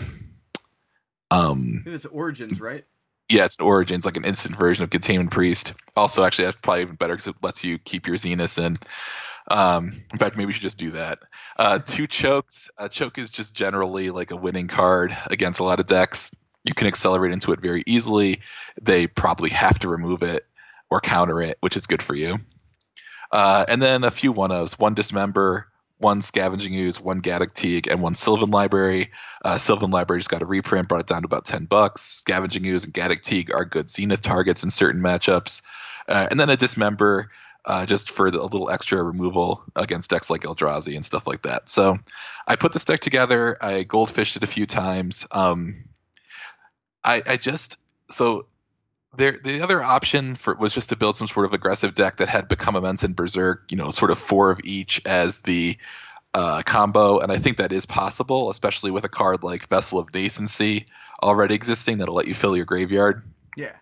[1.31, 2.85] um, it's Origins, right?
[3.31, 5.73] yeah, it's an Origins, like an instant version of Containment Priest.
[5.97, 8.77] Also, actually, that's probably even better because it lets you keep your Zeniths in.
[9.49, 11.21] Um, in fact, maybe we should just do that.
[11.57, 12.71] Uh, two chokes.
[12.77, 16.33] A choke is just generally like a winning card against a lot of decks.
[16.65, 18.41] You can accelerate into it very easily.
[18.83, 20.45] They probably have to remove it
[20.91, 22.39] or counter it, which is good for you.
[23.33, 25.67] Uh, and then a few one ofs one Dismember,
[25.99, 29.11] one Scavenging Ooze, one Gaddock Teeg, and one Sylvan Library.
[29.45, 32.01] Uh, Sylvan Library just got a reprint, brought it down to about 10 bucks.
[32.01, 35.63] Scavenging Ooze and Gaddock Teeg are good Zenith targets in certain matchups.
[36.09, 37.31] Uh, and then a Dismember
[37.65, 41.43] uh, just for the, a little extra removal against decks like Eldrazi and stuff like
[41.43, 41.69] that.
[41.69, 41.99] So
[42.47, 43.57] I put this deck together.
[43.61, 45.27] I goldfished it a few times.
[45.31, 45.85] Um,
[47.05, 47.79] I, I just
[48.11, 48.47] so
[49.17, 52.29] there the other option for was just to build some sort of aggressive deck that
[52.29, 55.77] had become immense and berserk you know sort of four of each as the
[56.33, 57.19] uh, combo.
[57.19, 60.87] And i think that is possible especially with a card like vessel of nascency
[61.23, 63.23] already existing that'll let you fill your graveyard.
[63.57, 63.75] Yeah.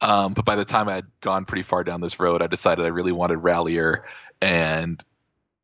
[0.00, 2.88] um, but by the time I'd gone pretty far down this road, I decided I
[2.88, 4.04] really wanted Rallier,
[4.40, 5.02] and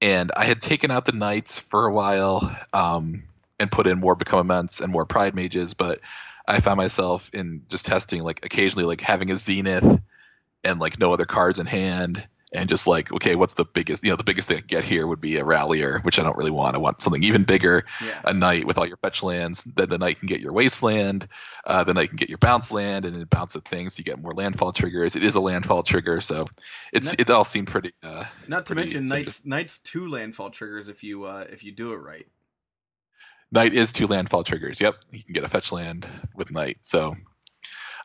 [0.01, 3.25] and I had taken out the Knights for a while, um,
[3.59, 6.01] and put in more Become Immense and more Pride Mages, but
[6.49, 10.01] I found myself in just testing like occasionally like having a Zenith
[10.65, 14.11] and like no other cards in hand and just like okay what's the biggest you
[14.11, 16.53] know the biggest thing i get here would be a rallier which i don't really
[16.53, 18.21] want i want something even bigger Yeah.
[18.25, 21.27] a knight with all your fetch lands then the knight can get your wasteland
[21.67, 24.23] uh, the knight can get your bounce land and then bounce at things you get
[24.23, 26.47] more landfall triggers it is a landfall trigger so
[26.93, 29.19] it's that- it all seemed pretty uh, Not to pretty mention simple.
[29.19, 32.27] knights knights two landfall triggers if you uh if you do it right.
[33.53, 34.81] Knight is two landfall triggers.
[34.81, 36.79] Yep, you can get a fetch land with Knight.
[36.83, 37.15] So,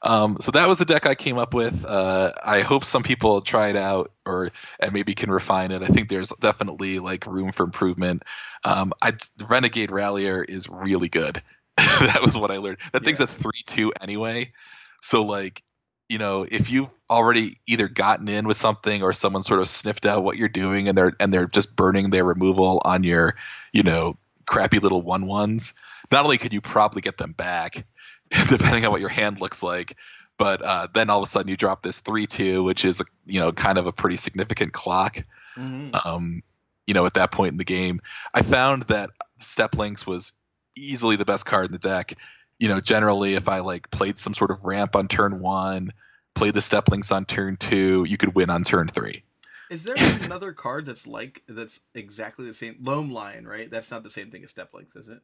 [0.04, 1.86] um, so that was the deck I came up with.
[1.86, 5.84] Uh, I hope some people try it out or and maybe can refine it.
[5.84, 8.24] I think there's definitely like room for improvement.
[8.64, 11.42] Um, I Renegade Rallier is really good.
[11.78, 12.80] that was what I learned.
[12.94, 14.54] That thing's a three-two anyway.
[15.02, 15.64] So like,
[16.10, 20.06] you know, if you've already either gotten in with something or someone sort of sniffed
[20.06, 23.36] out what you're doing and they're and they're just burning their removal on your,
[23.72, 24.18] you know,
[24.52, 25.74] crappy little one ones,
[26.12, 27.86] not only could you probably get them back,
[28.50, 29.96] depending on what your hand looks like,
[30.38, 33.40] but uh, then all of a sudden you drop this three two, which is you
[33.40, 35.18] know kind of a pretty significant clock.
[35.56, 35.96] Mm-hmm.
[36.06, 36.44] Um,
[36.86, 38.02] you know, at that point in the game,
[38.34, 40.34] I found that Steppe Lynx was
[40.76, 42.14] easily the best card in the deck.
[42.60, 45.94] You know, generally, if I like played some sort of ramp on turn one,
[46.36, 49.24] played the Steppe Lynx on turn two, you could win on turn three.
[49.72, 52.76] Is there another card that's like that's exactly the same?
[52.82, 53.72] Loam Lion, right?
[53.72, 55.22] That's not the same thing as Steppe Lynx, is it?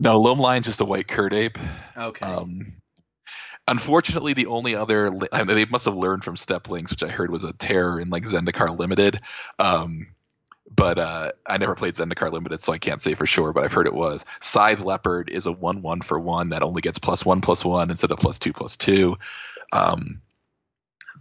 [0.00, 1.58] No, Loam Lion just a white Kird Ape.
[1.96, 2.26] Okay.
[2.26, 2.72] Um,
[3.68, 7.08] unfortunately, the only other I mean, they must have learned from Steppe Lynx, which I
[7.08, 9.20] heard was a terror in like Zendikar Limited.
[9.60, 10.08] Um,
[10.74, 13.52] but uh, I never played Zendikar Limited, so I can't say for sure.
[13.52, 16.98] But I've heard it was Scythe Leopard is a one-one for one that only gets
[16.98, 19.18] plus one plus one instead of plus two plus two.
[19.72, 20.20] Um,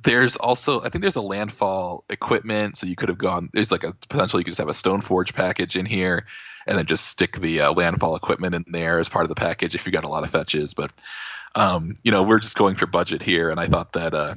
[0.04, 3.50] there's also I think there's a landfall equipment, so you could have gone.
[3.54, 6.26] There's like a potential you could just have a Stoneforge package in here,
[6.68, 9.76] and then just stick the uh, landfall equipment in there as part of the package
[9.76, 10.74] if you got a lot of fetches.
[10.74, 10.92] But
[11.56, 14.36] um, you know, we're just going for budget here, and I thought that uh,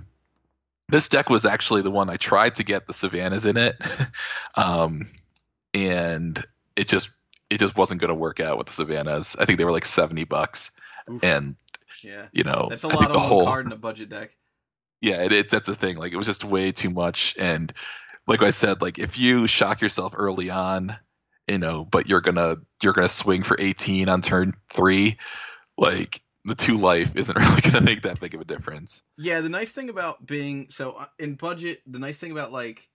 [0.88, 3.76] this deck was actually the one I tried to get the Savannas in it,
[4.56, 5.06] um,
[5.74, 6.42] and
[6.76, 7.10] it just
[7.50, 9.36] it just wasn't going to work out with the Savannas.
[9.38, 10.70] I think they were like seventy bucks,
[11.10, 11.24] Oof.
[11.24, 11.56] and
[12.02, 12.26] yeah.
[12.32, 14.30] you know, That's a lot of the whole card in a budget deck.
[15.00, 15.96] Yeah, it, it's that's the thing.
[15.96, 17.72] Like it was just way too much, and
[18.26, 20.96] like I said, like if you shock yourself early on,
[21.46, 25.18] you know, but you're gonna you're gonna swing for 18 on turn three,
[25.78, 29.02] like the two life isn't really gonna make that big of a difference.
[29.16, 32.88] Yeah, the nice thing about being so uh, in budget, the nice thing about like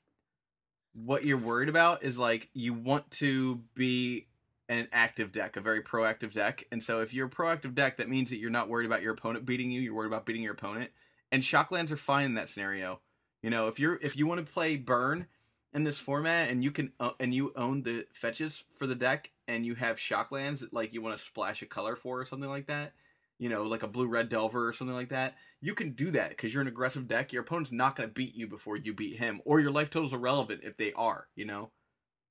[0.94, 4.28] what you're worried about is like you want to be
[4.68, 6.66] an active deck, a very proactive deck.
[6.72, 9.14] And so if you're a proactive deck, that means that you're not worried about your
[9.14, 10.92] opponent beating you, you're worried about beating your opponent.
[11.32, 13.00] And shocklands are fine in that scenario.
[13.42, 15.28] You know, if you're if you want to play burn
[15.74, 19.32] in this format and you can uh, and you own the fetches for the deck
[19.48, 22.68] and you have shocklands like you want to splash a color for or something like
[22.68, 22.94] that,
[23.40, 26.30] you know, like a blue red delver or something like that, you can do that
[26.30, 27.32] because you're an aggressive deck.
[27.32, 30.14] Your opponent's not going to beat you before you beat him, or your life totals
[30.14, 31.28] are relevant if they are.
[31.36, 31.72] You know.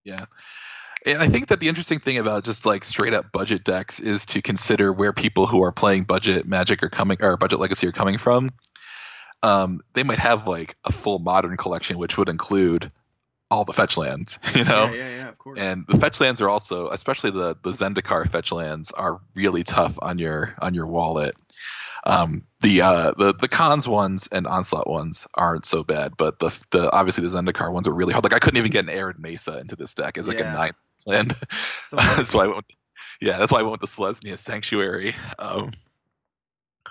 [0.04, 0.26] Yeah.
[1.06, 4.26] And I think that the interesting thing about just like straight up budget decks is
[4.26, 7.92] to consider where people who are playing budget magic are coming or budget legacy are
[7.92, 8.50] coming from.
[9.42, 12.90] Um, they might have like a full modern collection, which would include
[13.50, 14.85] all the fetch lands, you know?
[14.85, 15.29] Yeah, yeah, yeah.
[15.29, 15.59] Of course.
[15.59, 19.98] And the fetch lands are also, especially the the Zendikar fetch lands, are really tough
[20.00, 21.35] on your on your wallet.
[22.05, 26.48] Um, the uh, the the Khans ones and onslaught ones aren't so bad, but the
[26.70, 28.24] the obviously the Zendikar ones are really hard.
[28.24, 30.53] Like I couldn't even get an Arid Mesa into this deck as like Yeah.
[30.53, 30.72] a nine
[31.07, 31.35] land.
[31.92, 32.64] That's why I went.
[33.20, 35.14] Yeah, that's why I went with the Selesnya Sanctuary.
[35.38, 35.72] Um,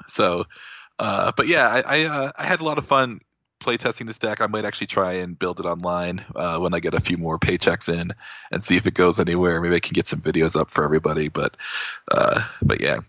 [0.05, 0.45] so,
[0.99, 3.21] uh, but yeah, I I, uh, I had a lot of fun
[3.59, 4.41] playtesting this deck.
[4.41, 7.39] I might actually try and build it online uh, when I get a few more
[7.39, 8.13] paychecks in
[8.51, 9.62] and see if it goes anywhere.
[9.62, 11.27] Maybe I can get some videos up for everybody.
[11.29, 11.55] But
[12.09, 12.99] uh, but yeah.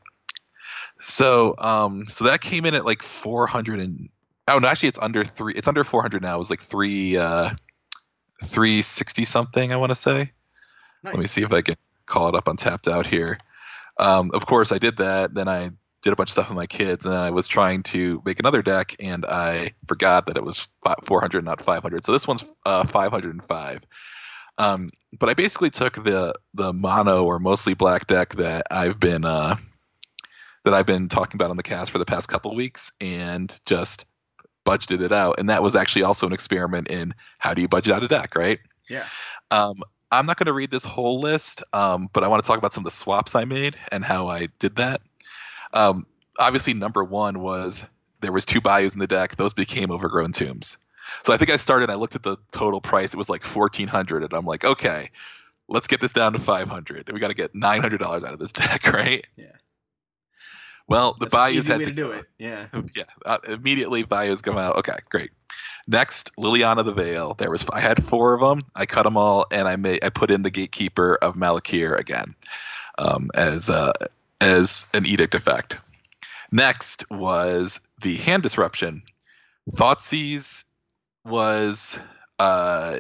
[1.01, 4.11] So um so that came in at like 400 and
[4.49, 6.35] oh no actually it's under three it's under 400 now.
[6.35, 7.51] It was like three uh
[8.45, 10.33] 360 something I want to say.
[11.03, 11.15] nice.
[11.15, 11.77] Let me see if I can
[12.07, 13.39] call it up on Tapped Out here.
[13.99, 15.35] Um, of course, I did that.
[15.35, 15.71] Then I
[16.03, 18.41] did a bunch of stuff with my kids, and then I was trying to make
[18.41, 20.67] another deck, and I forgot that it was
[21.05, 22.05] 400, not 500.
[22.05, 23.83] So this one's uh, 505.
[24.59, 29.25] Um, but I basically took the the mono or mostly black deck that I've been
[29.25, 29.57] uh,
[30.65, 34.07] that I've been talking about on the cast for the past couple weeks, and just
[34.67, 35.39] budgeted it out.
[35.39, 38.35] And that was actually also an experiment in how do you budget out a deck,
[38.35, 38.59] right?
[38.89, 39.07] Yeah.
[39.51, 39.83] Um,
[40.13, 42.73] I'm not going to read this whole list, um, but I want to talk about
[42.73, 45.01] some of the swaps I made and how I did that.
[45.73, 46.07] Um,
[46.39, 47.85] obviously, number one was
[48.21, 50.79] there was two bayous in the deck; those became overgrown tombs.
[51.23, 51.91] So I think I started.
[51.91, 55.11] I looked at the total price; it was like fourteen hundred, and I'm like, okay,
[55.69, 57.11] let's get this down to five hundred.
[57.13, 59.27] We got to get nine hundred dollars out of this deck, right?
[59.37, 59.47] Yeah.
[60.89, 62.27] Well, the That's bayous easy had way to to do it.
[62.37, 62.67] Yeah.
[62.97, 64.77] yeah, uh, immediately bayous come out.
[64.79, 65.31] Okay, great.
[65.87, 67.35] Next, Liliana the Veil.
[67.35, 68.67] There was I had four of them.
[68.75, 72.35] I cut them all, and I made I put in the Gatekeeper of Malakir again
[72.99, 73.93] um, as uh,
[74.41, 75.77] as an edict effect.
[76.51, 79.03] Next was the hand disruption.
[79.71, 80.65] Thoughtseize
[81.25, 82.01] was
[82.39, 82.99] uh,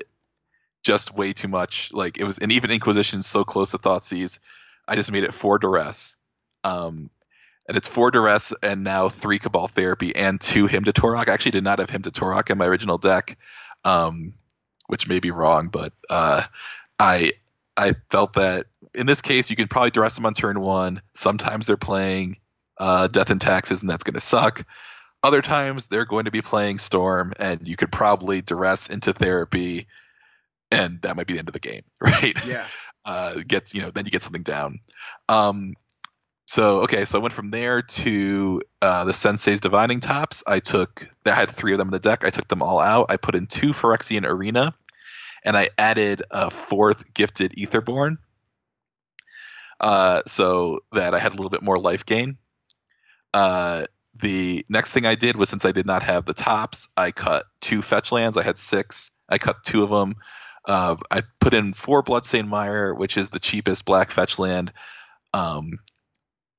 [0.82, 1.92] just way too much.
[1.92, 4.38] Like it was, and even Inquisition so close to Thoughtseize,
[4.86, 6.16] I just made it four duress.
[6.62, 7.10] Um,
[7.66, 11.28] and it's four duress and now three cabal therapy and two hymn to Tourach.
[11.28, 13.38] I actually did not have hymn to Tourach in my original deck,
[13.84, 14.34] um,
[14.88, 16.42] which may be wrong, but uh,
[16.98, 17.32] I
[17.76, 21.02] I felt that in this case you can probably duress them on turn one.
[21.14, 22.38] Sometimes they're playing
[22.78, 24.64] uh, death and taxes, and that's going to suck.
[25.22, 29.86] Other times they're going to be playing storm, and you could probably duress into therapy,
[30.70, 32.34] and that might be the end of the game, right?
[32.46, 32.66] Yeah.
[33.04, 34.80] uh, gets you know then you get something down.
[35.28, 35.74] Um,
[36.46, 40.42] so okay, so I went from there to uh, the Sensei's Divining Tops.
[40.46, 42.24] I took I had three of them in the deck.
[42.24, 43.06] I took them all out.
[43.10, 44.74] I put in two Phyrexian Arena,
[45.44, 48.16] and I added a fourth Gifted Aetherborn,
[49.80, 52.38] uh, so that I had a little bit more life gain.
[53.32, 57.10] Uh, the next thing I did was since I did not have the tops, I
[57.10, 58.36] cut two fetch lands.
[58.36, 59.12] I had six.
[59.28, 60.16] I cut two of them.
[60.66, 64.72] Uh, I put in four Bloodstained Mire, which is the cheapest black fetch land,
[65.32, 65.78] um,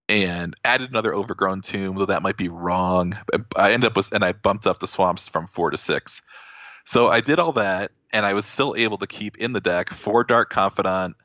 [0.10, 3.18] and added another Overgrown Tomb, though that might be wrong.
[3.56, 6.24] I ended up with, and I bumped up the swamps from four to six.
[6.86, 9.90] So I did all that, and I was still able to keep in the deck
[9.92, 11.16] four Dark Confidant,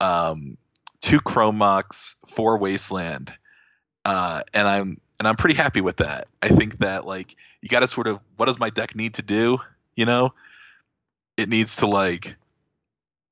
[0.00, 0.58] um,
[1.00, 3.32] two Chromox, Mox, four Wasteland,
[4.04, 6.28] uh, and I'm and I'm pretty happy with that.
[6.42, 9.22] I think that like you got to sort of what does my deck need to
[9.22, 9.58] do?
[9.94, 10.34] You know,
[11.36, 12.36] it needs to like,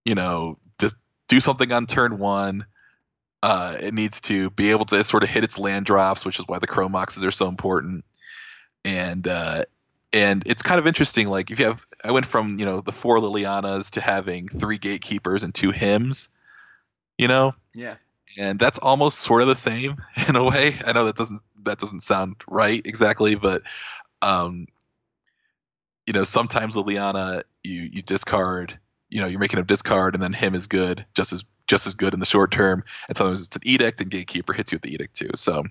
[0.05, 0.96] you know, just
[1.29, 2.66] do something on turn one.
[3.42, 6.46] Uh, it needs to be able to sort of hit its land drops, which is
[6.48, 8.05] why the Chrome Moxes are so important.
[8.85, 9.64] And uh,
[10.12, 11.29] and it's kind of interesting.
[11.29, 14.79] Like if you have, I went from you know the four Lilianas to having three
[14.79, 16.29] Gatekeepers and two hymns.
[17.18, 17.96] You know, Yeah.
[18.38, 19.96] and that's almost sort of the same
[20.29, 20.74] in a way.
[20.87, 23.62] I know that doesn't that doesn't sound right exactly, but
[24.22, 24.66] um,
[26.07, 30.33] you know, sometimes Liliana you you discard, you know, you're making a discard, and then
[30.33, 33.57] Hymn is good, just as just as good in the short term, and sometimes it's
[33.57, 35.31] an edict, and Gatekeeper hits you with the edict too.
[35.35, 35.64] So,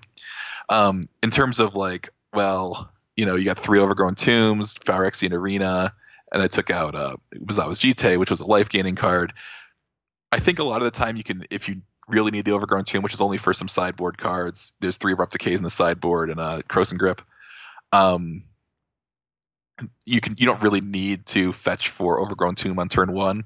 [0.68, 5.94] um, in terms of like, well, you know, you got three overgrown tombs, Phyrexian Arena,
[6.32, 9.32] and I took out uh, Umezawa's Jitte, which was a life gaining card.
[10.36, 12.84] I think a lot of the time you can, if you really need the overgrown
[12.84, 14.72] tomb, which is only for some sideboard cards.
[14.80, 17.20] There's three abrupt decays in the sideboard and a Krosan Grip.
[17.92, 18.44] Um,
[20.04, 23.44] you can you don't really need to fetch for overgrown tomb on turn one.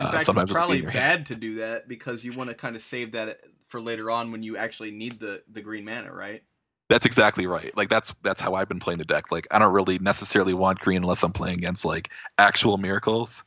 [0.00, 1.04] In Uh, fact, sometimes it's probably your hand.
[1.04, 4.32] bad to do that because you want to kind of save that for later on
[4.32, 6.42] when you actually need the the green mana, right?
[6.88, 7.74] That's exactly right.
[7.76, 9.32] Like that's that's how I've been playing the deck.
[9.32, 13.42] Like I don't really necessarily want green unless I'm playing against like actual miracles.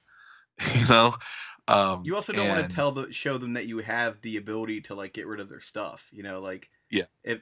[0.76, 1.16] You know.
[1.68, 4.82] Um, You also don't want to tell the show them that you have the ability
[4.82, 6.10] to like get rid of their stuff.
[6.12, 7.06] You know, like Yeah.
[7.24, 7.42] if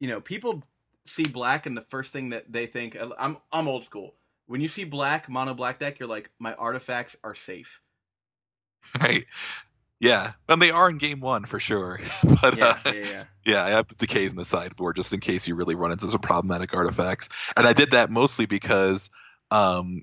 [0.00, 0.62] you know people
[1.06, 4.14] see black and the first thing that they think I'm I'm old school.
[4.46, 7.80] When you see black mono black deck, you're like my artifacts are safe.
[9.00, 9.24] right.
[10.00, 12.00] Yeah, and they are in game one for sure.
[12.42, 13.24] but Yeah, uh, yeah, yeah.
[13.46, 16.08] Yeah, I have the decays in the sideboard just in case you really run into
[16.08, 17.28] some problematic artifacts.
[17.56, 19.08] And I did that mostly because
[19.50, 20.02] um,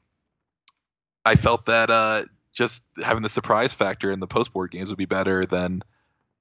[1.26, 2.24] I felt that uh,
[2.54, 5.84] just having the surprise factor in the post board games would be better than,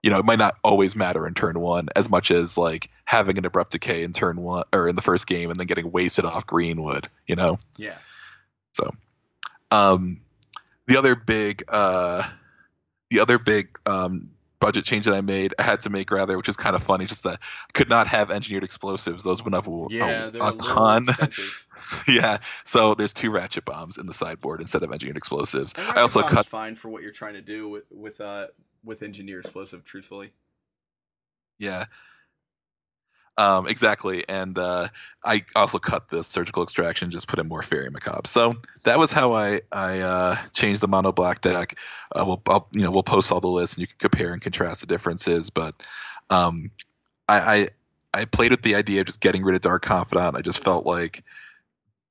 [0.03, 3.39] you know, it might not always matter in turn one as much as like having
[3.39, 6.25] an abrupt decay in turn one or in the first game and then getting wasted
[6.25, 7.59] off greenwood you know?
[7.77, 7.99] Yeah.
[8.73, 8.95] So,
[9.71, 10.21] um,
[10.87, 12.29] the other big, uh,
[13.11, 16.49] the other big um, budget change that I made, I had to make rather, which
[16.49, 19.25] is kind of funny, just that I could not have engineered explosives.
[19.25, 21.09] Those went up a, Yeah, a, a ton.
[22.09, 25.75] yeah, so there's two ratchet bombs in the sideboard instead of engineered explosives.
[25.77, 26.47] I also cut.
[26.47, 28.49] fine for what you're trying to do with with uh
[28.85, 29.85] with engineer explosive.
[29.85, 30.33] Truthfully,
[31.59, 31.87] Yeah.
[33.41, 34.89] Um, exactly, and uh,
[35.25, 38.29] I also cut the surgical extraction, just put in more Faerie Macabre.
[38.29, 41.77] So that was how I I uh, changed the mono black deck.
[42.15, 44.43] Uh, we'll I'll, you know we'll post all the lists and you can compare and
[44.43, 45.49] contrast the differences.
[45.49, 45.75] But
[46.29, 46.71] um,
[47.27, 47.69] I,
[48.13, 50.37] I I played with the idea of just getting rid of Dark Confidant.
[50.37, 51.25] I just felt like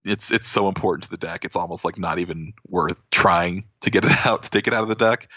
[0.03, 1.45] it's it's so important to the deck.
[1.45, 4.81] It's almost like not even worth trying to get it out to take it out
[4.81, 5.27] of the deck.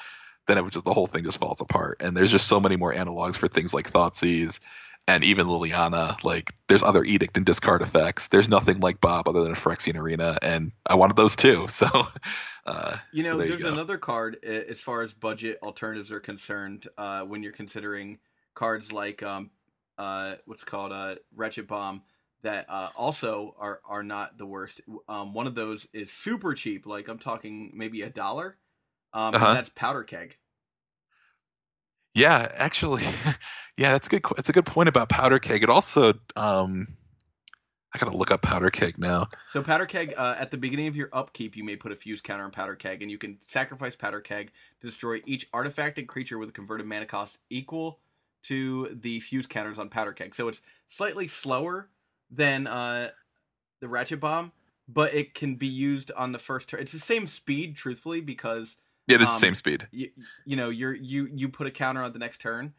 [0.47, 1.99] Then it would just the whole thing just falls apart.
[2.01, 4.61] And there's just so many more analogs for things like Thoughtseize
[5.09, 6.23] and even Liliana.
[6.25, 8.29] Like there's other edict and discard effects.
[8.29, 11.67] There's nothing like Bob other than a Phyrexian Arena, and I wanted those too.
[11.71, 11.87] So
[12.67, 13.75] uh, you know, So there there's go.
[13.75, 16.87] another card as far as budget alternatives are concerned.
[16.97, 18.19] Uh, when you're considering
[18.55, 19.51] cards like um,
[19.99, 22.03] uh, what's called uh, Ratchet Bomb,
[22.43, 24.81] that uh, also are are not the worst.
[25.09, 28.57] Um, one of those is super cheap, like I'm talking maybe a dollar.
[29.13, 29.51] Um, Uh-huh.
[29.51, 30.37] that's powder keg.
[32.15, 33.05] Yeah, actually,
[33.83, 34.23] yeah, that's a good.
[34.37, 35.65] That's a good point about powder keg.
[35.65, 36.87] It also, um,
[37.93, 39.27] I gotta look up powder keg now.
[39.49, 42.21] So powder keg, uh, at the beginning of your upkeep, you may put a fuse
[42.21, 46.07] counter on powder keg, and you can sacrifice powder keg to destroy each artifact and
[46.07, 47.99] creature with a converted mana cost equal
[48.45, 50.37] to the fuse counters on powder keg.
[50.37, 51.89] So it's slightly slower
[52.31, 53.11] than uh,
[53.81, 54.53] the ratchet bomb,
[54.89, 56.79] but it can be used on the first turn.
[56.79, 58.77] It's the same speed, truthfully, because
[59.09, 59.89] Yeah, it is Um, the same speed.
[59.91, 60.09] you,
[60.47, 62.75] you know you're you you put a counter on the next turn.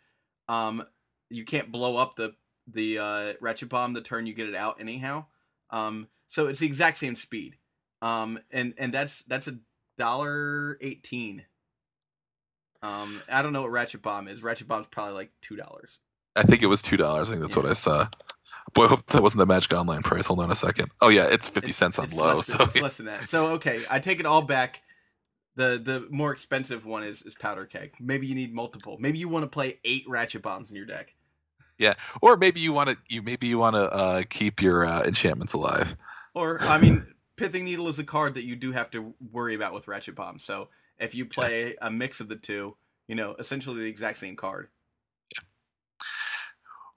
[0.47, 0.83] Um,
[1.29, 2.33] you can't blow up the
[2.67, 5.25] the uh, ratchet bomb the turn you get it out anyhow.
[5.69, 7.57] Um, so it's the exact same speed.
[8.01, 9.57] Um, and and that's that's a
[9.97, 11.43] dollar eighteen.
[12.81, 14.43] Um, I don't know what ratchet bomb is.
[14.43, 15.99] Ratchet bomb's probably like two dollars.
[16.35, 17.29] I think it was two dollars.
[17.29, 17.61] I think that's Yeah.
[17.63, 18.07] what I saw.
[18.73, 20.25] Boy, I hope that wasn't the Magic Online price.
[20.25, 20.89] Hold on a second.
[21.01, 22.35] Oh yeah, it's fifty It's- cents on it's low.
[22.35, 23.29] Than, So it's less than that.
[23.29, 24.81] So okay, I take it all back.
[25.55, 27.93] The the more expensive one is is powder keg.
[27.99, 28.97] Maybe you need multiple.
[28.99, 31.13] Maybe you want to play eight ratchet bombs in your deck.
[31.77, 35.03] Yeah, or maybe you want to you maybe you want to uh, keep your uh,
[35.03, 35.95] enchantments alive.
[36.33, 39.73] Or I mean, pithing needle is a card that you do have to worry about
[39.73, 40.39] with ratchet bomb.
[40.39, 42.75] So if you play a mix of the two,
[43.07, 44.69] you know, essentially the exact same card.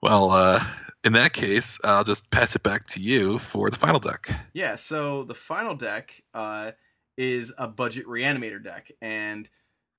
[0.01, 0.63] Well, uh,
[1.03, 4.29] in that case, I'll just pass it back to you for the final deck.
[4.53, 4.75] Yeah.
[4.75, 6.71] So the final deck uh,
[7.17, 9.49] is a budget reanimator deck, and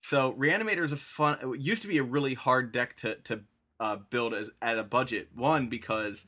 [0.03, 1.39] so reanimator is a fun.
[1.43, 3.41] It used to be a really hard deck to to
[3.81, 5.29] uh, build as, at a budget.
[5.35, 6.27] One because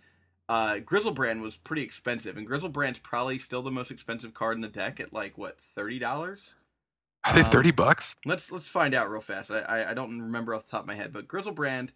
[0.48, 4.68] uh, Griselbrand was pretty expensive, and Griselbrand's probably still the most expensive card in the
[4.68, 6.54] deck at like what thirty dollars.
[7.24, 8.16] Are they Um, thirty bucks?
[8.24, 9.50] Let's let's find out real fast.
[9.50, 11.90] I, I I don't remember off the top of my head, but Griselbrand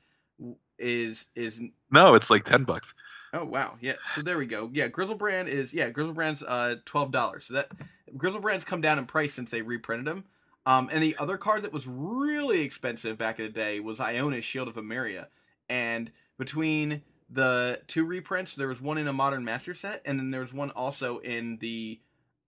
[0.78, 2.94] is is No, it's like ten bucks.
[3.34, 3.94] Oh wow yeah.
[4.14, 4.70] So there we go.
[4.72, 7.46] Yeah, Griselbrand is yeah Griselbrand's uh twelve dollars.
[7.46, 7.70] So that
[8.16, 10.24] Griselbrand's come down in price since they reprinted them.
[10.66, 14.44] Um, and the other card that was really expensive back in the day was Iona's
[14.44, 15.26] Shield of Emeria.
[15.68, 20.30] And between the two reprints, there was one in a Modern Master set, and then
[20.30, 22.00] there was one also in the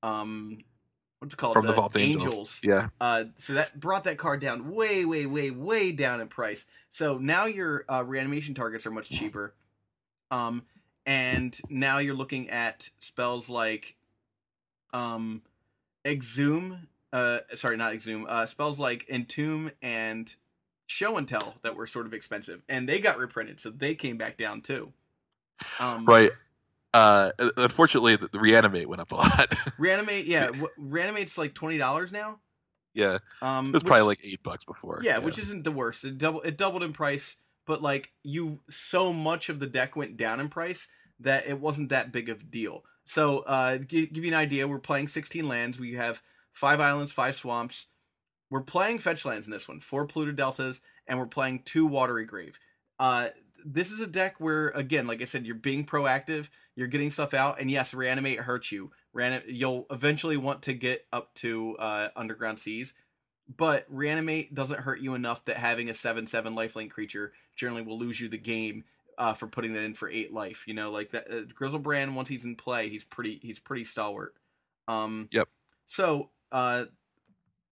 [0.02, 0.58] um,
[1.18, 1.54] what's it called?
[1.54, 2.60] From the, Vault Angels.
[2.62, 2.88] Yeah.
[3.00, 6.66] Uh, so that brought that card down way, way, way, way down in price.
[6.92, 9.54] So now your uh, reanimation targets are much cheaper.
[10.30, 10.62] Um,
[11.06, 13.96] and now you're looking at spells like
[14.92, 15.42] um,
[16.04, 16.88] Exhume.
[17.12, 18.26] Uh, sorry, not Exhume.
[18.28, 20.34] Uh, spells like Entomb and
[20.86, 24.16] Show and Tell that were sort of expensive, and they got reprinted, so they came
[24.18, 24.92] back down too.
[25.80, 26.30] Um, Right.
[26.94, 29.54] Uh, unfortunately, the, the reanimate went up a lot.
[29.78, 32.38] Reanimate, yeah, w- reanimate's like twenty dollars now.
[32.94, 35.00] yeah, Um, it was which- probably like eight bucks before.
[35.02, 36.04] yeah, which isn't the worst.
[36.04, 37.36] It double it doubled in price,
[37.66, 40.88] but like you, so much of the deck went down in price
[41.20, 42.84] that it wasn't that big of a deal.
[43.06, 45.78] So, uh, give, give you an idea, we're playing sixteen lands.
[45.78, 47.86] We have five islands, five swamps.
[48.50, 52.24] We're playing fetch lands in this one, four polluted deltas, and we're playing two watery
[52.24, 52.58] grave.
[52.98, 53.28] Uh,
[53.64, 57.34] this is a deck where, again, like I said, you're being proactive, you're getting stuff
[57.34, 58.92] out, and yes, reanimate hurts you.
[59.14, 62.94] Reani- you'll eventually want to get up to uh, underground seas,
[63.48, 67.98] but reanimate doesn't hurt you enough that having a seven seven lifelink creature generally will
[67.98, 68.84] lose you the game
[69.18, 70.68] uh, for putting that in for eight life.
[70.68, 74.34] You know, like that uh, Griselbrand once he's in play, he's pretty he's pretty stalwart.
[74.86, 75.48] Um, Yep.
[75.86, 76.86] So uh,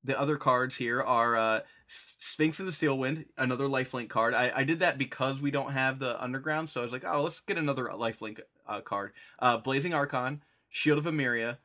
[0.05, 4.35] the other cards here are uh, Sphinx of the Steelwind, another lifelink card.
[4.35, 7.22] I, I did that because we don't have the underground, so I was like, oh,
[7.22, 9.12] let's get another lifelink uh, card.
[9.39, 11.59] Uh, Blazing Archon, Shield of Emeria,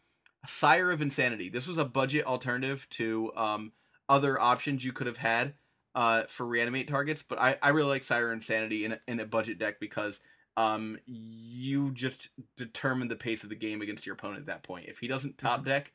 [0.48, 1.50] Sire of Insanity.
[1.50, 3.74] This was a budget alternative to um,
[4.08, 5.54] other options you could have had
[5.96, 9.26] uh, for reanimate targets, but I, I really like Sire Insanity in a, in a
[9.26, 10.20] budget deck because
[10.58, 14.88] um, you just determine the pace of the game against your opponent at that point.
[14.88, 15.92] If he doesn't top deck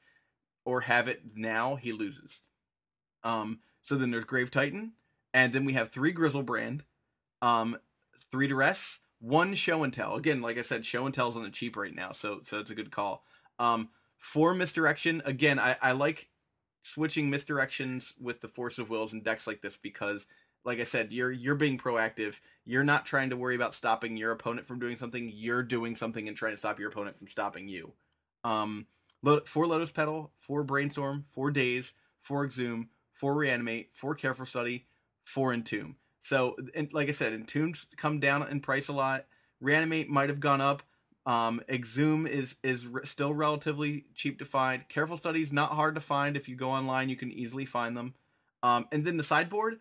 [0.64, 2.40] or have it now, he loses.
[3.22, 4.92] Um, so then there's Grave Titan,
[5.32, 6.82] and then we have three Griselbrand,
[7.42, 7.76] um,
[8.30, 10.14] three Duress, one Show and Tell.
[10.16, 12.70] Again, like I said, Show and Tell's on the cheap right now, so so it's
[12.70, 13.24] a good call.
[13.58, 15.22] Um, four Misdirection.
[15.24, 16.28] Again, I, I like
[16.84, 20.26] switching misdirections with the Force of Wills in decks like this because,
[20.64, 22.38] like I said, you're you're being proactive.
[22.64, 25.30] You're not trying to worry about stopping your opponent from doing something.
[25.34, 27.92] You're doing something and trying to stop your opponent from stopping you.
[28.44, 28.86] Um,
[29.46, 34.86] four Lotus Petal, four Brainstorm, four Daze, four Exhume, four Reanimate, four Careful Study,
[35.24, 35.96] four Entomb.
[36.22, 39.26] So, and like I said, Entomb's come down in price a lot.
[39.60, 40.82] Reanimate might have gone up.
[41.26, 44.86] Um, Exhume is is re- still relatively cheap to find.
[44.88, 46.36] Careful Studies not hard to find.
[46.36, 48.14] If you go online, you can easily find them.
[48.62, 49.80] Um, and then the sideboard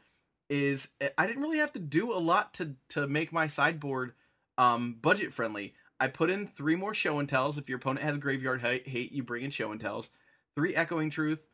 [0.50, 4.14] is I didn't really have to do a lot to to make my sideboard
[4.58, 5.74] um, budget friendly.
[6.00, 7.58] I put in three more show and tells.
[7.58, 10.12] If your opponent has graveyard hate, hate you bring in show and tells.
[10.56, 11.46] Three echoing truth,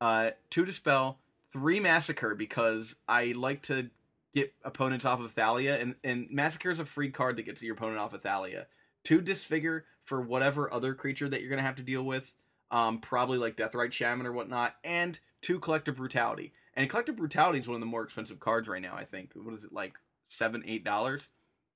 [0.00, 1.18] uh, two dispel,
[1.52, 3.90] three massacre because I like to
[4.34, 7.74] get opponents off of Thalia, and and massacre is a free card that gets your
[7.74, 8.66] opponent off of Thalia.
[9.04, 12.34] Two disfigure for whatever other creature that you're gonna have to deal with,
[12.70, 16.52] um, probably like Deathrite Shaman or whatnot, and two collective brutality.
[16.74, 18.94] And collective brutality is one of the more expensive cards right now.
[18.96, 19.94] I think what is it like
[20.32, 21.28] seven eight dollars.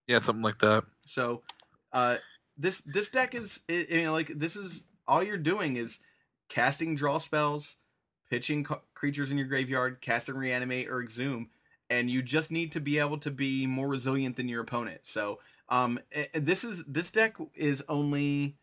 [0.06, 0.84] Yeah, something like that.
[1.04, 1.42] So,
[1.92, 2.16] uh,
[2.56, 6.00] this this deck is i- you know like this is all you're doing is
[6.48, 7.76] casting draw spells,
[8.30, 11.50] pitching co- creatures in your graveyard, casting reanimate or exhume,
[11.90, 15.00] and you just need to be able to be more resilient than your opponent.
[15.02, 15.98] So, um,
[16.34, 18.56] this is this deck is only.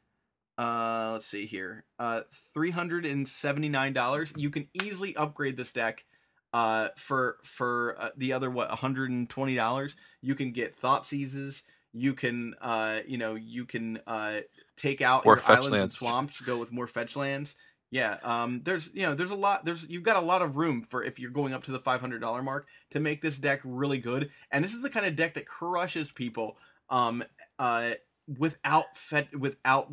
[0.57, 1.83] Uh, let's see here.
[1.97, 2.21] Uh,
[2.53, 4.31] three hundred and seventy nine dollars.
[4.35, 6.05] You can easily upgrade this deck.
[6.53, 10.75] Uh, for for uh, the other what one hundred and twenty dollars, you can get
[10.75, 11.63] thought seizes.
[11.93, 14.41] You can uh, you know, you can uh
[14.77, 15.83] take out More your islands lands.
[15.83, 16.41] and swamps.
[16.41, 17.55] Go with more fetch lands.
[17.89, 20.81] Yeah, um, there's you know there's a lot there's you've got a lot of room
[20.81, 23.61] for if you're going up to the five hundred dollar mark to make this deck
[23.63, 26.57] really good, and this is the kind of deck that crushes people
[26.89, 27.23] um,
[27.59, 27.93] uh,
[28.37, 29.91] without fed without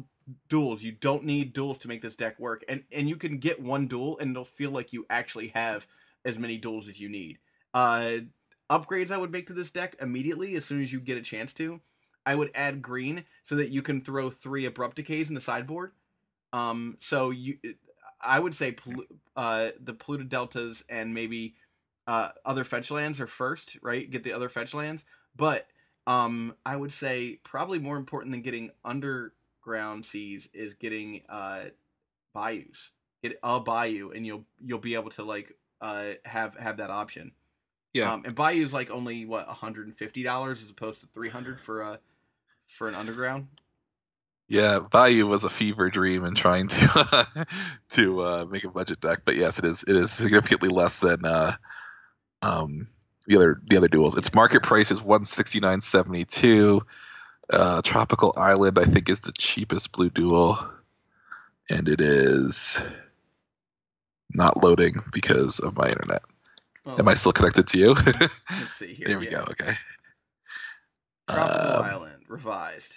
[0.48, 0.82] duels.
[0.82, 3.86] You don't need duels to make this deck work, and and you can get one
[3.86, 5.86] duel and it'll feel like you actually have
[6.24, 7.38] as many duels as you need.
[7.72, 8.18] Uh,
[8.70, 11.52] upgrades I would make to this deck immediately as soon as you get a chance
[11.54, 11.80] to.
[12.26, 15.92] I would add green so that you can throw three abrupt decays in the sideboard.
[16.52, 17.56] Um, so you,
[18.20, 18.76] I would say
[19.36, 21.54] uh, the polluted deltas and maybe
[22.06, 24.08] uh, other fetch lands are first, right?
[24.10, 25.66] Get the other fetch lands, but
[26.10, 31.66] um, I would say probably more important than getting underground seas is getting uh,
[32.34, 32.90] bayous.
[33.22, 37.32] Get a bayou, and you'll you'll be able to like uh, have have that option.
[37.92, 38.12] Yeah.
[38.12, 41.06] Um, and bayou is like only what one hundred and fifty dollars as opposed to
[41.06, 42.00] three hundred for a
[42.66, 43.48] for an underground.
[44.48, 47.46] Yeah, Bayou was a fever dream in trying to
[47.90, 51.24] to uh, make a budget deck, but yes, it is it is significantly less than
[51.24, 51.52] uh,
[52.42, 52.88] um,
[53.30, 54.18] the other the other duels.
[54.18, 56.82] Its market price is one sixty nine seventy two.
[57.52, 60.58] Uh, Tropical Island, I think, is the cheapest blue duel,
[61.70, 62.82] and it is
[64.32, 66.22] not loading because of my internet.
[66.84, 67.94] Well, Am I still connected to you?
[68.50, 69.08] Let's see here.
[69.08, 69.32] there we yeah.
[69.32, 69.44] go.
[69.50, 69.74] Okay.
[71.28, 72.94] Tropical Um, Island revised.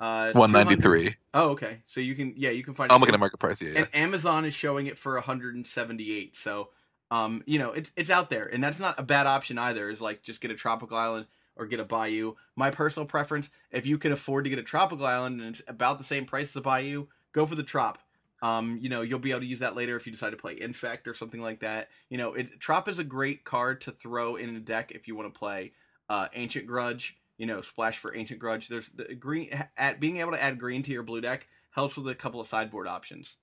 [0.00, 1.16] Uh, One 200 ninety three.
[1.34, 1.82] Oh, okay.
[1.86, 2.92] So you can yeah you can find.
[2.92, 3.60] I'm looking at market price.
[3.62, 3.78] Yeah, yeah.
[3.78, 6.36] and Amazon is showing it for 178.
[6.36, 6.70] So,
[7.10, 9.90] um, you know, it's it's out there, and that's not a bad option either.
[9.90, 12.34] Is like just get a tropical island or get a bayou.
[12.56, 15.98] My personal preference, if you can afford to get a tropical island and it's about
[15.98, 17.98] the same price as a bayou, go for the trop.
[18.42, 20.58] Um, you know, you'll be able to use that later if you decide to play
[20.58, 21.90] Infect or something like that.
[22.08, 25.14] You know, it, Trop is a great card to throw in a deck if you
[25.14, 25.72] want to play
[26.08, 27.18] uh, Ancient Grudge.
[27.36, 28.68] You know, splash for Ancient Grudge.
[28.68, 32.08] There's the green at being able to add green to your blue deck helps with
[32.08, 33.36] a couple of sideboard options.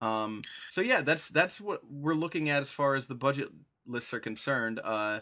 [0.00, 3.48] Um, so yeah, that's that's what we're looking at as far as the budget
[3.86, 4.80] lists are concerned.
[4.82, 5.20] Uh,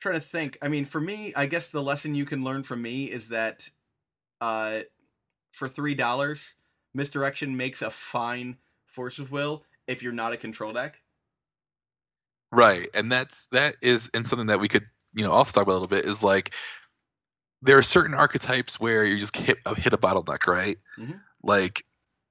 [0.00, 0.58] trying to think.
[0.62, 3.70] I mean, for me, I guess the lesson you can learn from me is that,
[4.40, 4.80] uh,
[5.52, 6.54] for three dollars,
[6.94, 8.56] misdirection makes a fine
[8.86, 11.02] force of will if you're not a control deck.
[12.52, 15.72] Right, and that's that is and something that we could you know also talk about
[15.72, 16.54] a little bit is like
[17.62, 20.78] there are certain archetypes where you just hit a hit a bottleneck, right?
[20.98, 21.20] Mhm.
[21.42, 21.84] Like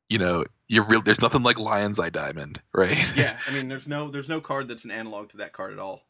[0.10, 1.02] you know you're real.
[1.02, 2.98] There's nothing like Lion's Eye Diamond, right?
[3.16, 5.80] Yeah, I mean, there's no there's no card that's an analog to that card at
[5.80, 6.02] all.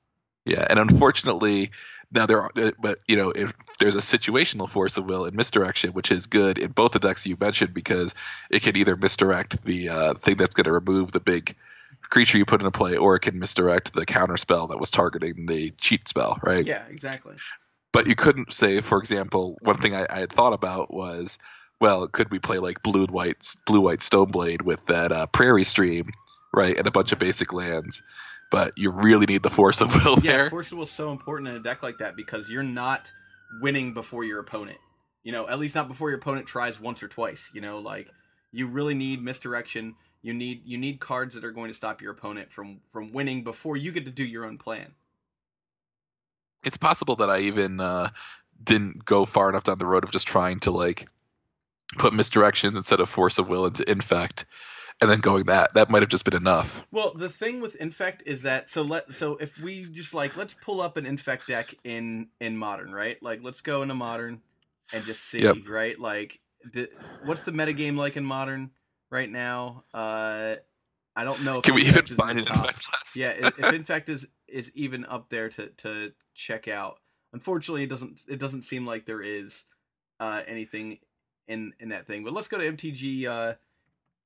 [0.46, 1.72] Yeah, and unfortunately,
[2.12, 5.92] now there are, but you know, if there's a situational force of will and misdirection,
[5.92, 8.14] which is good in both the decks you mentioned because
[8.50, 11.56] it can either misdirect the uh, thing that's going to remove the big
[12.02, 15.48] creature you put into play, or it can misdirect the counter spell that was targeting
[15.48, 16.66] the cheat spell, right?
[16.66, 17.36] Yeah, exactly.
[17.92, 21.40] But you couldn't say, for example, one thing I, I had thought about was,
[21.82, 25.64] well, could we play like blue and white, blue white Stoneblade with that uh, Prairie
[25.64, 26.10] Stream,
[26.54, 28.02] right, and a bunch of basic lands?
[28.52, 30.50] But you really need the force of will Yeah, there.
[30.50, 33.12] force of will is so important in a deck like that because you're not
[33.62, 34.78] winning before your opponent.
[35.24, 37.50] You know, at least not before your opponent tries once or twice.
[37.54, 38.08] You know, like
[38.52, 39.96] you really need misdirection.
[40.22, 43.44] You need you need cards that are going to stop your opponent from from winning
[43.44, 44.94] before you get to do your own plan.
[46.64, 48.10] it's possible that I even uh,
[48.64, 51.08] didn't go far enough down the road of just trying to like
[51.98, 54.46] put misdirections instead of force of will into infect,
[55.02, 56.86] and then going that that might have just been enough.
[56.92, 60.54] Well, the thing with infect is that so let so if we just like let's
[60.54, 63.22] pull up an infect deck in in modern, right?
[63.22, 64.42] Like let's go into modern
[64.94, 65.58] and just see, Yep.
[65.68, 66.00] right?
[66.00, 66.40] Like
[66.74, 66.90] the,
[67.24, 68.72] what's the metagame like in modern
[69.12, 69.84] right now?
[69.94, 70.56] Uh
[71.16, 73.18] I don't know if Can we even find an infect list?
[73.18, 77.00] Yeah, if, if infect is is even up there to to check out.
[77.34, 79.66] Unfortunately, it doesn't it doesn't seem like there is.
[80.20, 81.00] uh, anything
[81.48, 82.24] in in that thing.
[82.24, 83.54] But let's go to MTG uh,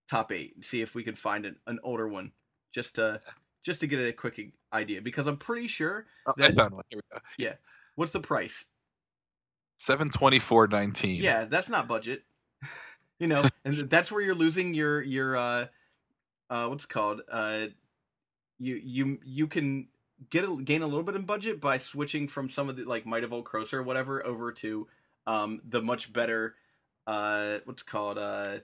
[0.10, 2.32] top eight and see if we can find an, an older one
[2.74, 3.20] just to
[3.64, 6.06] just to get a quick idea because I'm pretty sure.
[6.26, 6.84] Oh, I found one.
[6.90, 7.22] Here we go.
[7.38, 7.54] Yeah.
[7.96, 8.66] What's the price?
[9.78, 11.22] Seven twenty four nineteen.
[11.22, 12.24] Yeah, that's not budget.
[13.20, 15.66] you know, and that's where you're losing your your uh
[16.50, 17.22] uh what's it called?
[17.32, 17.68] Uh
[18.58, 19.88] you you you can
[20.30, 23.06] get a, gain a little bit in budget by switching from some of the like
[23.06, 24.88] Might of Old Krosa or whatever over to
[25.28, 26.56] um the much better
[27.10, 28.58] uh what's it called uh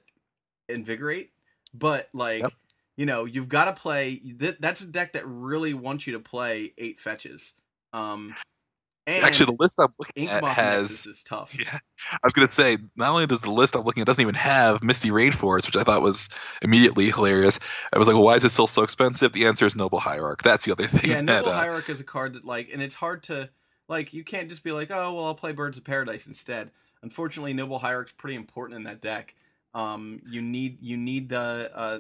[0.70, 1.32] invigorate.
[1.74, 2.54] But like Yep.
[2.98, 6.20] you know, you've got to play that that's a deck that really wants you to
[6.20, 7.54] play eight fetches.
[7.94, 8.36] Um
[9.08, 11.06] and Actually, the list I'm looking at has.
[11.06, 11.56] Is tough.
[11.60, 11.78] Yeah,
[12.12, 14.84] I was gonna say not only does the list I'm looking at doesn't even have
[14.84, 16.30] Misty Rainforest, which I thought was
[16.64, 17.60] immediately hilarious.
[17.94, 19.32] I was like, well, why is it still so expensive?
[19.32, 20.42] The answer is Noble Hierarch.
[20.42, 21.12] That's the other thing.
[21.12, 23.50] yeah, that, Noble uh, Hierarch is a card that like, and it's hard to
[23.88, 24.14] like.
[24.14, 26.72] You can't just be like, oh well, I'll play Birds of Paradise instead.
[27.06, 29.36] Unfortunately, Noble Hierarch's pretty important in that deck.
[29.76, 32.00] Um, you need you need the uh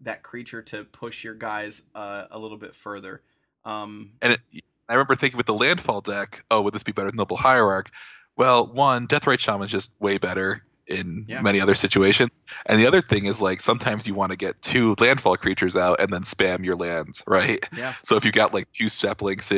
[0.00, 3.20] that creature to push your guys uh, a little bit further.
[3.66, 4.40] Um, And it,
[4.88, 7.90] I remember thinking with the landfall deck, oh, would this be better than Noble Hierarch?
[8.34, 11.40] Well, one, Deathrite Shaman is just way better in Yeah.
[11.40, 12.38] many other situations.
[12.66, 16.00] And the other thing is like sometimes you want to get two landfall creatures out
[16.00, 17.66] and then spam your lands, right?
[17.76, 19.50] yeah, So if you got like two Steppe Lynx,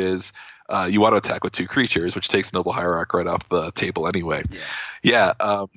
[0.69, 3.71] uh, you want to attack with two creatures, which takes Noble Hierarch right off the
[3.73, 4.43] table anyway.
[4.51, 5.45] yeah, Yeah.
[5.45, 5.69] Um,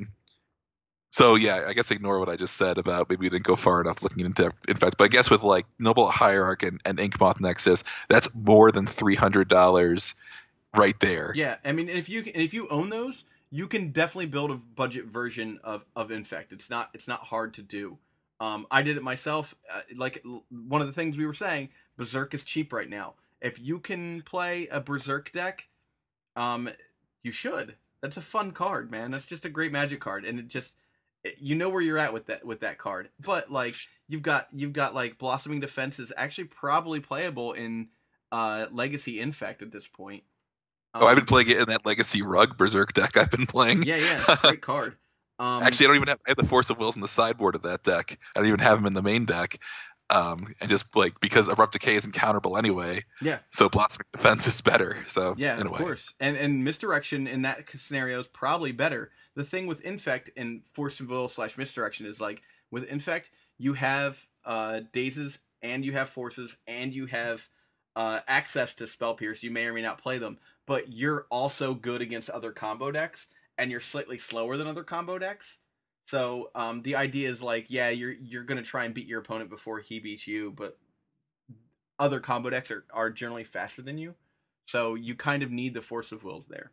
[1.12, 3.82] so yeah, I guess ignore what I just said about maybe we didn't go far
[3.82, 4.98] enough looking into infect.
[4.98, 9.16] But I guess with like Noble Hierarch and, and Inkmoth Nexus, that's more than three
[9.16, 10.14] hundred dollars
[10.78, 11.34] right there.
[11.36, 11.56] yeah.
[11.66, 15.60] I mean, if you if you own those, you can definitely build a budget version
[15.64, 16.52] of of Infect.
[16.52, 17.98] It's not it's not hard to do.
[18.40, 19.56] Um, I did it myself.
[19.74, 23.16] Uh, like one of the things we were saying, Berserk is cheap right now.
[23.42, 25.68] If you can play a Berserk deck,
[26.36, 26.70] um,
[27.24, 27.76] you should.
[28.02, 29.12] That's a fun card, man.
[29.12, 30.76] That's just a great Magic card, and it just
[31.38, 33.10] you know where you're at with that with that card.
[33.20, 33.76] But like
[34.08, 37.90] you've got you've got like Blossoming Defense is actually probably playable in
[38.32, 40.24] uh Legacy Infect at this point.
[40.94, 43.84] Oh, I've been Um, playing it in that Legacy Rug Berserk deck I've been playing.
[43.84, 44.96] Yeah, yeah, it's a great card.
[45.38, 46.20] Um, Actually, I don't even have.
[46.28, 48.18] I have the Force of Wills in the sideboard of that deck.
[48.36, 49.60] I don't even have them in the main deck.
[50.12, 54.60] Um, and just like because Abrupt Decay is encounterable anyway, yeah, so Blossoming Defense is
[54.60, 54.98] better.
[55.08, 56.16] So yeah, of course.
[56.20, 59.12] And and misdirection in that scenario is probably better.
[59.36, 63.30] The thing with infect and force of will slash misdirection is like with infect,
[63.60, 67.48] you have uh dazes and you have forces and you have
[67.96, 69.44] uh access to spell pierce.
[69.44, 70.40] You may or may not play them,
[70.70, 73.26] but you're also good against other combo decks
[73.58, 75.58] and you're slightly slower than other combo decks.
[76.06, 79.50] So um, the idea is like, yeah, you're you're gonna try and beat your opponent
[79.50, 80.78] before he beats you, but
[81.98, 84.14] other combo decks are, are generally faster than you.
[84.68, 86.70] So you kind of need the force of wills there.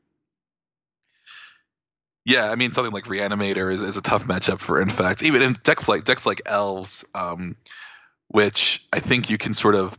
[2.27, 5.23] Yeah, I mean something like Reanimator is, is a tough matchup for Infect.
[5.23, 7.57] Even in decks like decks like Elves, um,
[8.29, 9.99] which I think you can sort of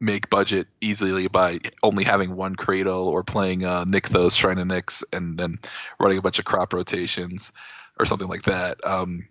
[0.00, 5.04] make budget easily by only having one Cradle or playing uh, Nykthos, Shrine to Nyx,
[5.12, 5.58] and then
[5.98, 7.52] running a bunch of crop rotations
[7.98, 8.84] or something like that.
[8.86, 9.28] Um,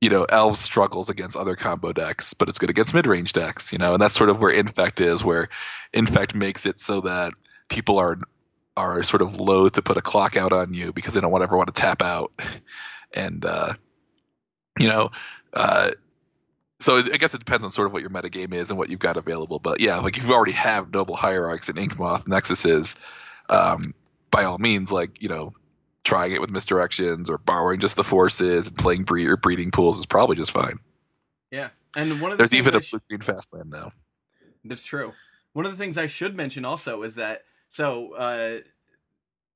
[0.00, 3.72] you know, Elves struggles against other combo decks, but it's good against mid-range decks.
[3.72, 5.48] You know, and that's sort of where Infect is, where
[5.92, 7.32] Infect makes it so that
[7.68, 8.18] people are
[8.76, 11.42] are sort of loath to put a clock out on you because they don't want
[11.42, 12.32] ever want to tap out,
[13.14, 13.72] and uh,
[14.78, 15.10] you know,
[15.52, 15.90] uh,
[16.78, 19.00] so I guess it depends on sort of what your metagame is and what you've
[19.00, 19.58] got available.
[19.58, 22.96] But yeah, like if you already have Noble Hierarchs and Inkmoth Nexuses,
[23.48, 23.94] um,
[24.30, 25.54] by all means, like you know,
[26.04, 29.98] trying it with misdirections or borrowing just the forces and playing breed or breeding pools
[29.98, 30.78] is probably just fine.
[31.50, 33.90] Yeah, and one of the There's even a sh- blue green fast land now.
[34.64, 35.12] That's true.
[35.54, 38.58] One of the things I should mention also is that so uh,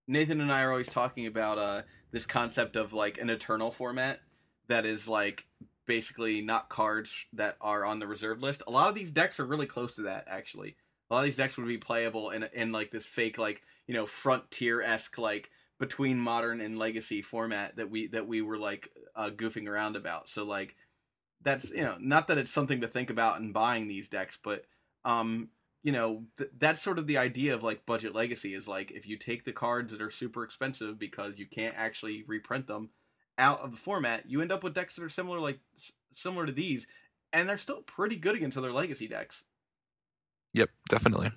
[0.08, 4.20] Nathan and I are always talking about uh, this concept of like an eternal format
[4.68, 5.44] that is like
[5.90, 8.62] basically not cards that are on the reserve list.
[8.68, 10.76] A lot of these decks are really close to that actually.
[11.10, 13.94] A lot of these decks would be playable in in like this fake like you
[13.94, 18.92] know frontier esque like between modern and legacy format that we that we were like
[19.16, 20.28] uh, goofing around about.
[20.28, 20.76] So like
[21.42, 24.66] that's you know not that it's something to think about in buying these decks, but
[25.04, 25.48] um
[25.82, 29.08] you know th- that's sort of the idea of like budget legacy is like if
[29.08, 32.90] you take the cards that are super expensive because you can't actually reprint them
[33.40, 35.58] out of the format, you end up with decks that are similar like
[36.14, 36.86] similar to these,
[37.32, 39.42] and they're still pretty good against other legacy decks.
[40.52, 41.30] Yep, definitely.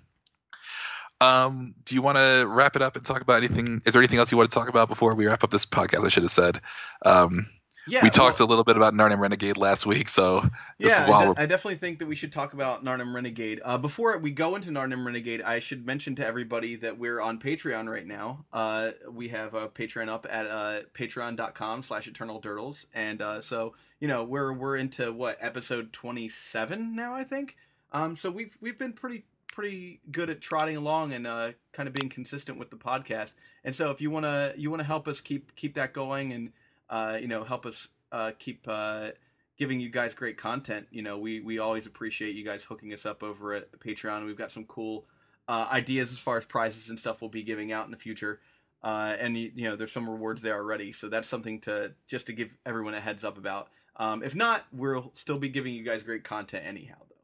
[1.21, 3.81] Um, do you want to wrap it up and talk about anything?
[3.85, 6.05] Is there anything else you want to talk about before we wrap up this podcast?
[6.05, 6.59] I should have said.
[7.05, 7.45] Um,
[7.87, 11.25] Yeah, we talked well, a little bit about Narnam Renegade last week, so yeah, I,
[11.25, 13.61] de- I definitely think that we should talk about Narnam Renegade.
[13.63, 17.39] Uh, before we go into Narnam Renegade, I should mention to everybody that we're on
[17.39, 18.45] Patreon right now.
[18.53, 22.85] Uh, we have a Patreon up at uh, patreon.com slash eternal durdles.
[22.93, 27.57] And uh, so, you know, we're we're into what, episode 27 now, I think?
[27.91, 31.93] Um, so we've we've been pretty pretty good at trotting along and uh, kind of
[31.93, 33.33] being consistent with the podcast.
[33.63, 36.51] And so if you wanna you wanna help us keep keep that going and
[36.93, 39.09] uh, you know help us uh, keep uh,
[39.57, 40.85] giving you guys great content.
[40.91, 44.25] You know, we we always appreciate you guys hooking us up over at Patreon.
[44.27, 45.05] We've got some cool
[45.47, 48.39] uh, ideas as far as prizes and stuff we'll be giving out in the future.
[48.83, 52.27] Uh, and you, you know, there's some rewards there already, so that's something to just
[52.27, 53.69] to give everyone a heads up about.
[53.95, 57.15] Um, if not, we'll still be giving you guys great content anyhow, though.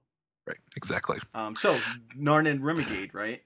[0.47, 1.19] right, exactly.
[1.35, 1.77] Um, so
[2.17, 3.43] Narnam Renegade, right?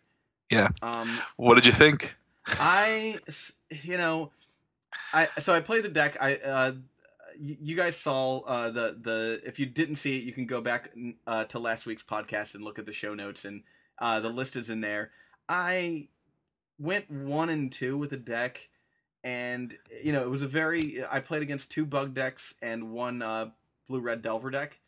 [0.50, 0.70] Yeah.
[0.82, 2.16] Um, What did you think?
[2.48, 3.18] I,
[3.82, 4.32] you know,
[5.14, 6.18] I so I played the deck.
[6.20, 6.72] I uh,
[7.40, 10.92] you, guys saw uh, the the if you didn't see it, you can go back
[11.28, 13.64] uh, to last week's podcast and look at the show notes, and
[14.00, 15.12] uh, the list is in there.
[15.50, 16.08] I
[16.80, 18.70] went one and two with the deck,
[19.24, 21.04] and you know it was a very.
[21.10, 23.50] I played against two bug decks and one uh,
[23.88, 24.80] blue red Delver deck,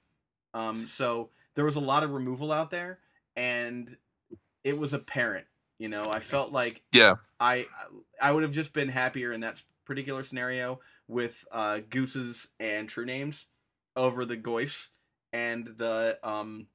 [0.53, 2.99] um, so there was a lot of removal out there,
[3.36, 3.95] and
[4.64, 5.45] it was apparent.
[5.78, 7.16] You know, I felt like Yeah.
[7.39, 7.66] I
[8.22, 13.05] I would have just been happier in that particular scenario with uh, gooses and true
[13.05, 13.47] names
[13.95, 14.89] over the Goyfs
[15.31, 16.67] and the um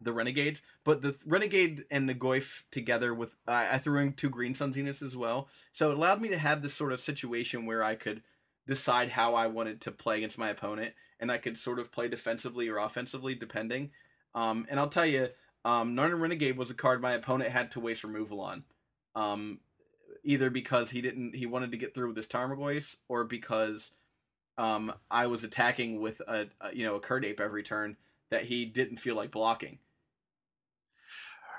[0.00, 0.62] the renegades.
[0.84, 4.72] But the renegade and the Goyf together with I I threw in two green sun
[4.72, 7.94] zeniths as well, so it allowed me to have this sort of situation where I
[7.94, 8.22] could
[8.66, 12.08] decide how I wanted to play against my opponent, and I could sort of play
[12.08, 13.90] defensively or offensively depending.
[14.34, 15.28] Um, and I'll tell you,
[15.64, 18.64] um, Narn Renegade was a card my opponent had to waste removal on.
[19.14, 19.60] Um,
[20.24, 23.92] either because he didn't he wanted to get through with his Tarmogoyf or because
[24.58, 27.96] um I was attacking with a, a you know a Kird Ape every turn
[28.30, 29.78] that he didn't feel like blocking.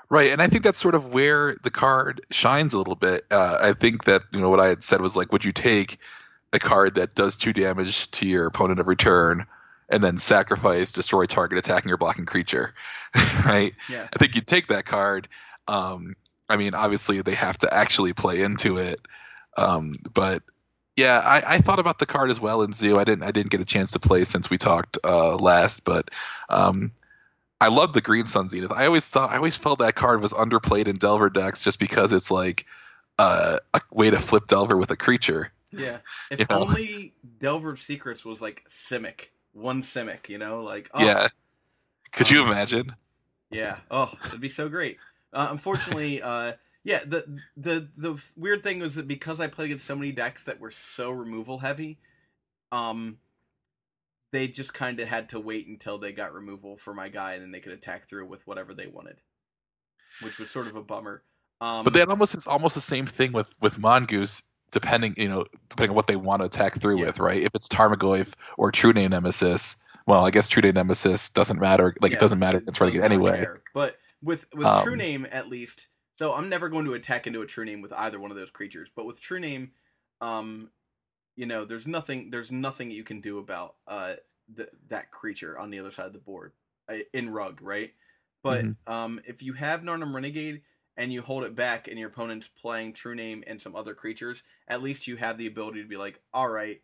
[0.08, 3.24] Right, and I think that's sort of where the card shines a little bit.
[3.30, 5.98] Uh, I think that you know what I had said was like, would you take
[6.52, 9.46] a card that does two damage to your opponent every turn,
[9.88, 12.74] and then sacrifice destroy target attacking or blocking creature?
[13.44, 13.74] right.
[13.88, 14.06] Yeah.
[14.12, 15.26] I think you'd take that card.
[15.66, 16.14] Um,
[16.48, 19.00] I mean, obviously they have to actually play into it,
[19.56, 20.42] um, but
[20.96, 22.96] yeah, I, I thought about the card as well in Zoo.
[22.96, 26.10] I didn't I didn't get a chance to play since we talked uh, last, but
[26.48, 26.92] um,
[27.60, 28.72] I love the Green Sun Zenith.
[28.72, 32.12] I always thought I always felt that card was underplayed in Delver decks just because
[32.12, 32.64] it's like
[33.18, 35.52] uh, a way to flip Delver with a creature.
[35.70, 35.98] Yeah.
[36.30, 36.62] If You know?
[36.62, 41.28] only Delver of Secrets was like Simic, one Simic, you know, like oh, Yeah.
[42.12, 42.94] Could you Um, imagine?
[43.50, 43.74] Yeah.
[43.90, 44.98] Oh, it'd be so great.
[45.36, 47.00] Uh, unfortunately, uh, yeah.
[47.04, 50.60] The the the weird thing was that because I played against so many decks that
[50.60, 51.98] were so removal heavy,
[52.72, 53.18] um,
[54.32, 57.42] they just kind of had to wait until they got removal for my guy, and
[57.42, 59.20] then they could attack through with whatever they wanted,
[60.22, 61.22] which was sort of a bummer.
[61.60, 65.44] Um, But then almost it's almost the same thing with with Mongoose, depending you know
[65.68, 67.06] depending on what they want to attack through Yeah.
[67.06, 67.42] with, right?
[67.42, 69.76] If it's Tarmogoyf or True Name Nemesis,
[70.06, 71.94] well, I guess True Name Nemesis doesn't matter.
[72.00, 72.62] Like yeah, it doesn't matter.
[72.66, 73.36] It's running it anyway.
[73.36, 73.60] care.
[73.74, 77.42] But with with Um, True Name at least, so I'm never going to attack into
[77.42, 78.90] a True Name with either one of those creatures.
[78.94, 79.72] But with True Name,
[80.20, 80.70] um,
[81.36, 84.14] you know, there's nothing there's nothing you can do about uh
[84.56, 86.52] th- that creature on the other side of the board
[86.88, 87.92] uh, in Rug, right?
[88.42, 88.72] But Mm-hmm.
[88.86, 90.62] um, if you have Narnam Renegade
[90.96, 94.42] and you hold it back, and your opponent's playing True Name and some other creatures,
[94.68, 96.80] at least you have the ability to be like, all right,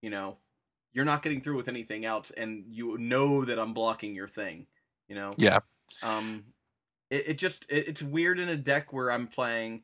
[0.00, 0.38] you know,
[0.92, 4.66] you're not getting through with anything else, and you know that I'm blocking your thing,
[5.08, 5.38] you know.
[5.38, 5.60] Yeah.
[6.02, 6.54] Um,
[7.12, 9.82] it, it just it, it's weird in a deck where I'm playing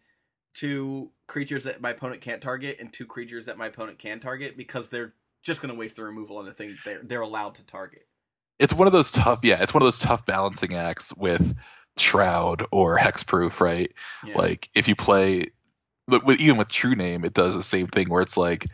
[0.55, 4.57] two creatures that my opponent can't target and two creatures that my opponent can target
[4.57, 5.15] because they're
[5.45, 8.07] just going to waste the removal on the thing they're they're allowed to target.
[8.59, 9.63] It's one of those tough, yeah.
[9.63, 11.55] It's one of those tough balancing acts with
[11.97, 13.93] Shroud or Hexproof, right?
[14.25, 14.37] Yeah.
[14.37, 15.47] Like if you play,
[16.09, 18.67] with even with True Name, it does the same thing where it's like,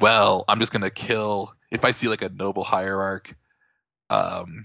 [0.00, 3.32] well, I'm just gonna kill if I see like a Noble Hierarch,
[4.08, 4.64] um,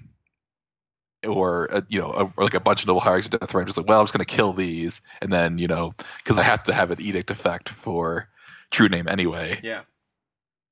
[1.26, 3.66] or a, you know, a, or like a bunch of Noble Hierarchs of Deathrite.
[3.66, 6.64] Just like, well, I'm just gonna kill these, and then you know, because I have
[6.64, 8.28] to have an edict effect for
[8.72, 9.60] True Name anyway.
[9.64, 9.82] yeah,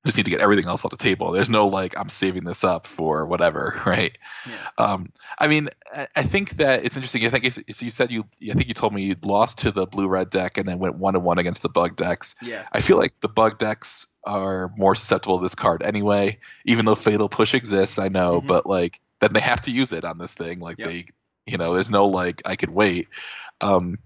[0.05, 1.31] Just need to get everything else off the table.
[1.31, 4.17] There's no like I'm saving this up for whatever, right?
[4.47, 7.25] yeah, Um, I mean, I, I think that it's interesting.
[7.25, 9.71] I think it's, so you said you, I think you told me you lost to
[9.71, 12.35] the blue red deck and then went one to one against the bug decks.
[12.41, 16.39] yeah, I feel like the bug decks are more susceptible to this card anyway.
[16.65, 18.47] Even though Fatal Push exists, I know, Mhm.
[18.47, 20.59] but like then they have to use it on this thing.
[20.59, 20.87] Like Yep.
[20.87, 21.05] they,
[21.45, 23.09] you know, there's no like I could wait.
[23.61, 23.99] Um,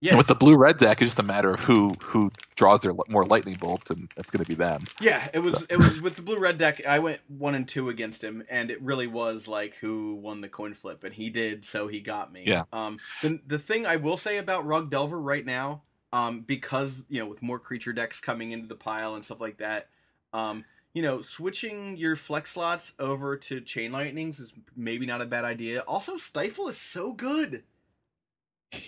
[0.00, 2.82] Yeah, And with the blue red deck, it's just a matter of who who draws
[2.82, 4.84] their more lightning bolts, and it's going to be them.
[5.00, 6.86] Yeah, it was it was with the blue red deck.
[6.86, 10.48] I went one and two against him, and it really was like who won the
[10.50, 12.44] coin flip, and he did, so he got me.
[12.46, 12.64] Yeah.
[12.72, 12.98] Um.
[13.22, 15.82] The the thing I will say about Rug Delver right now,
[16.12, 19.58] um, because you know with more creature decks coming into the pile and stuff like
[19.58, 19.88] that,
[20.34, 20.64] um,
[20.96, 25.44] you know, switching your flex slots over to Chain Lightnings is maybe not a bad
[25.44, 25.80] idea.
[25.80, 27.64] Also, Stifle is so good.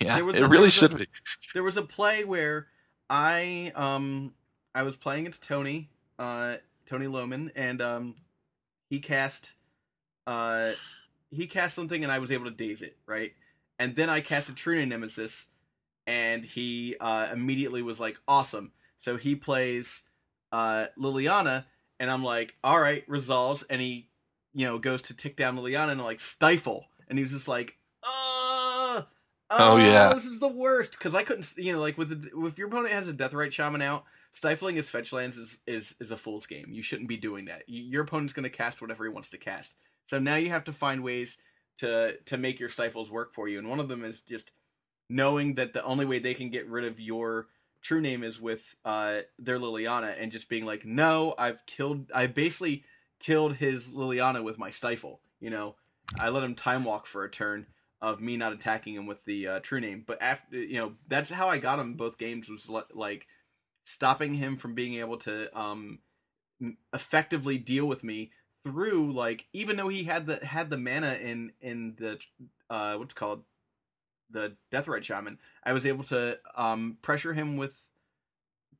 [0.00, 1.06] Yeah, There was it a- really was a- should be.
[1.52, 2.68] there was a play where
[3.10, 4.32] I um
[4.74, 6.56] I was playing against Tony, uh
[6.86, 8.14] Tony Loman, and um
[8.88, 9.52] he cast
[10.26, 10.72] uh
[11.30, 13.34] he cast something and I was able to daze it, right?
[13.78, 15.48] And then I cast a True Nemesis
[16.06, 18.72] and he uh immediately was like, Awesome.
[18.98, 20.04] So he plays
[20.52, 21.66] uh Liliana
[22.00, 24.08] and I'm like, Alright, resolves, and he
[24.54, 26.86] you know goes to tick down Liliana and I'm like stifle.
[27.08, 29.02] And he was just like, uh
[29.50, 30.12] Oh, yeah.
[30.12, 32.92] this is the worst because I couldn't, you know, like with the, if your opponent
[32.92, 36.46] has a death Deathrite Shaman out, stifling his fetch lands is is is a fool's
[36.46, 36.66] game.
[36.70, 37.62] You shouldn't be doing that.
[37.66, 39.74] Your opponent's going to cast whatever he wants to cast.
[40.06, 41.38] So now you have to find ways
[41.78, 44.52] to to make your stifles work for you, and one of them is just
[45.08, 47.48] knowing that the only way they can get rid of your
[47.82, 52.26] true name is with uh their Liliana, and just being like, no, I've killed, I
[52.26, 52.84] basically
[53.20, 55.20] killed his Liliana with my stifle.
[55.40, 55.76] You know,
[56.18, 57.66] I let him time walk for a turn
[58.00, 60.04] of me not attacking him with the uh, true name.
[60.06, 63.26] But after you know, that's how I got him both games was li- like
[63.84, 66.00] stopping him from being able to um
[66.92, 68.30] effectively deal with me
[68.64, 72.18] through like even though he had the had the mana in in the
[72.68, 73.44] uh what's called
[74.30, 77.88] the Deathrite Shaman, I was able to um pressure him with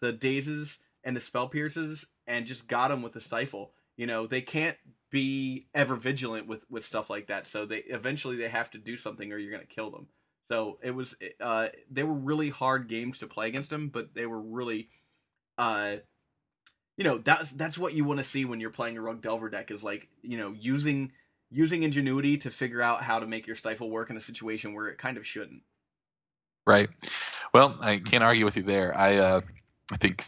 [0.00, 3.72] the dazes and the spell pierces and just got him with the stifle.
[3.96, 4.76] You know, they can't
[5.10, 7.46] be ever vigilant with with stuff like that.
[7.46, 10.08] So they eventually they have to do something or you're to kill them.
[10.50, 14.26] So it was uh they were really hard games to play against him, but they
[14.26, 14.88] were really
[15.56, 15.96] uh
[16.96, 19.48] you know, that's that's what you want to see when you're playing a Rug Delver
[19.48, 21.12] deck is like, you know, using
[21.50, 24.88] using ingenuity to figure out how to make your stifle work in a situation where
[24.88, 25.62] it kind of shouldn't.
[26.66, 26.88] Right.
[27.54, 28.96] Well, I can't argue with you there.
[28.96, 29.40] I uh,
[29.90, 30.22] I think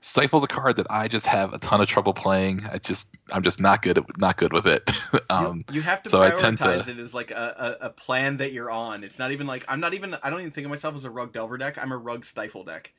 [0.00, 2.62] Stifle's a card that I just have a ton of trouble playing.
[2.70, 4.90] I just I'm just not good at not good with it.
[5.30, 7.86] um, you, you have to so I prioritize tend to- it as like a, a,
[7.86, 9.04] a plan that you're on.
[9.04, 11.10] It's not even like I'm not even I don't even think of myself as a
[11.10, 11.78] Rug Delver deck.
[11.80, 12.92] I'm a Rug Stifle deck.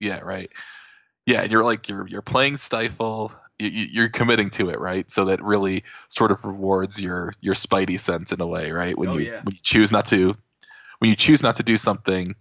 [0.00, 0.50] yeah, right.
[1.24, 3.32] Yeah, and you're like you're you're playing Stifle.
[3.58, 5.10] You, you- you're committing to it, right?
[5.10, 8.96] So that really sort of rewards your your spidey sense in a way, right?
[8.96, 9.40] When Oh, you yeah.
[9.42, 10.36] when you choose not to
[10.98, 12.34] when you choose not to do something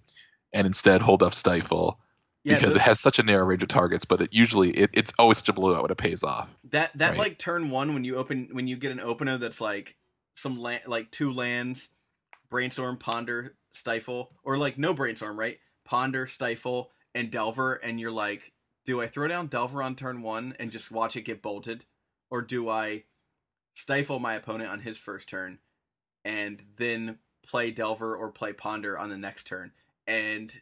[0.53, 1.99] and instead hold up Stifle
[2.43, 4.89] Yeah, because the- it has such a narrow range of targets, but it usually it,
[4.93, 6.53] it's always such a blowout when it pays off.
[6.71, 7.19] That that Right.
[7.19, 9.95] like turn one when you open when you get an opener that's like
[10.35, 11.89] some land like two lands,
[12.49, 15.57] brainstorm, ponder, stifle, or like no brainstorm, right?
[15.85, 18.51] Ponder, stifle, and delver, and you're like,
[18.85, 21.85] do I throw down delver on turn one and just watch it get bolted,
[22.29, 23.03] or do I
[23.73, 25.59] stifle my opponent on his first turn,
[26.23, 29.71] and then play delver or play ponder on the next turn?
[30.07, 30.61] And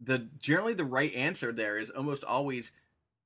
[0.00, 2.72] the generally the right answer there is almost always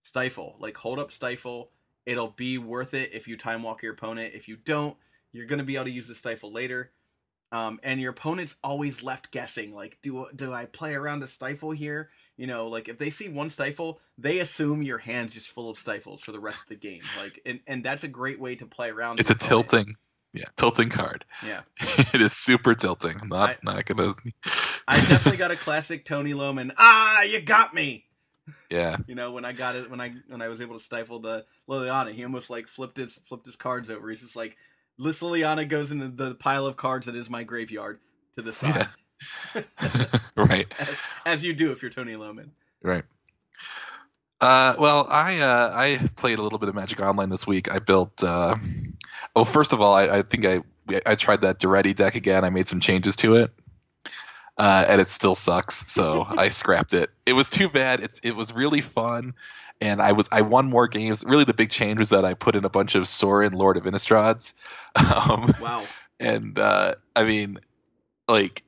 [0.02, 0.56] stifle.
[0.58, 1.70] Like hold up stifle.
[2.06, 4.34] It'll be worth it if you time walk your opponent.
[4.34, 4.96] If you don't,
[5.32, 6.90] you're gonna be able to use the stifle later.
[7.52, 9.72] Um, and your opponent's always left guessing.
[9.72, 12.10] Like, do do I play around the stifle here?
[12.36, 15.78] You know, like if they see one stifle, they assume your hand's just full of
[15.78, 17.02] stifles for the rest of the game.
[17.20, 19.20] Like, and, and that's a great way to play around.
[19.20, 19.68] It's a opponent.
[19.68, 19.96] tilting,
[20.32, 21.24] yeah, tilting card.
[21.46, 21.60] Yeah,
[22.12, 23.16] it is super tilting.
[23.22, 24.14] I'm Not I- not gonna.
[24.88, 26.72] I definitely got a classic Tony Loman.
[26.76, 28.04] Ah, you got me.
[28.68, 31.20] yeah, You know, when I got it, when I when I was able to stifle
[31.20, 34.10] the Liliana, he almost like flipped his flipped his cards over.
[34.10, 34.56] He's just like,
[34.98, 38.00] this Liliana goes into the pile of cards that is my graveyard
[38.36, 38.88] to the side,
[40.36, 40.88] right, as,
[41.26, 42.52] as you do if you're Tony Loman.
[42.82, 43.04] right.
[44.40, 47.72] Uh, well, I uh, I played a little bit of Magic Online this week.
[47.72, 48.22] I built.
[48.22, 48.56] Uh,
[49.34, 50.60] oh, first of all, I, I think I
[51.06, 52.44] I tried that Duretti deck again.
[52.44, 53.52] I made some changes to it,
[54.58, 55.90] uh, and it still sucks.
[55.90, 57.10] So I scrapped it.
[57.24, 58.00] It was too bad.
[58.02, 59.32] It's it was really fun,
[59.80, 61.24] and I was I won more games.
[61.24, 63.84] Really, the big change was that I put in a bunch of Sorin Lord of
[63.84, 64.52] Innistrades.
[64.96, 65.84] Um, Wow.
[66.20, 67.60] and uh, I mean,
[68.28, 68.62] like,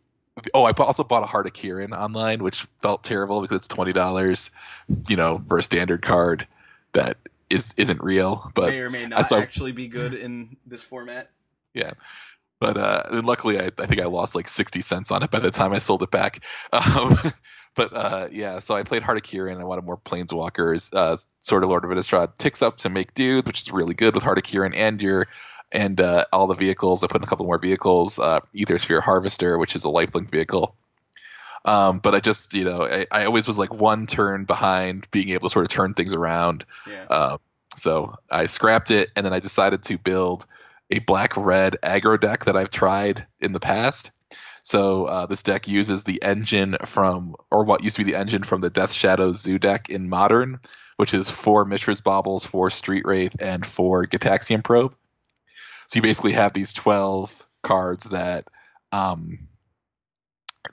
[0.55, 3.93] oh, I also bought a Heart of Kiran online, which felt terrible because it's twenty
[3.93, 4.51] dollars,
[5.09, 6.47] you know, for a standard card
[6.93, 7.17] that
[7.51, 8.51] is isn't real.
[8.55, 11.31] But may or may not saw- actually be good in this format.
[11.75, 11.93] Yeah.
[12.59, 15.41] But uh, and luckily, I, I think I lost like sixty cents on it by
[15.41, 16.43] the time I sold it back.
[16.73, 17.17] Um,
[17.75, 19.61] but uh, yeah, so I played Heart of Kiran.
[19.61, 20.95] I wanted more Planeswalkers.
[20.95, 24.15] Uh, sort of Lord of Innistrad ticks up to make dude, which is really good
[24.15, 25.29] with Heart of Kiran and your
[25.77, 27.05] and uh, all the vehicles.
[27.05, 28.19] I put in a couple more vehicles.
[28.19, 30.75] Uh, Aethersphere Harvester, which is a lifelink vehicle.
[31.67, 35.31] Um, but I just, you know, I, I always was like one turn behind being
[35.31, 36.65] able to sort of turn things around.
[36.89, 37.05] Yeah.
[37.11, 37.39] Uh,
[37.77, 40.47] so I scrapped it, and then I decided to build
[40.91, 44.13] a black red aggro deck that I've tried in the past.
[44.63, 48.45] So uh, this deck uses the engine from, or what used to be the engine
[48.45, 50.59] from the Death Shadow Zoo deck in Modern,
[50.97, 54.95] which is four Mishra's Baubles, four Street Wraith, and four Gitaxian Probe.
[55.89, 58.49] So you basically have these twelve cards that
[58.93, 59.49] um,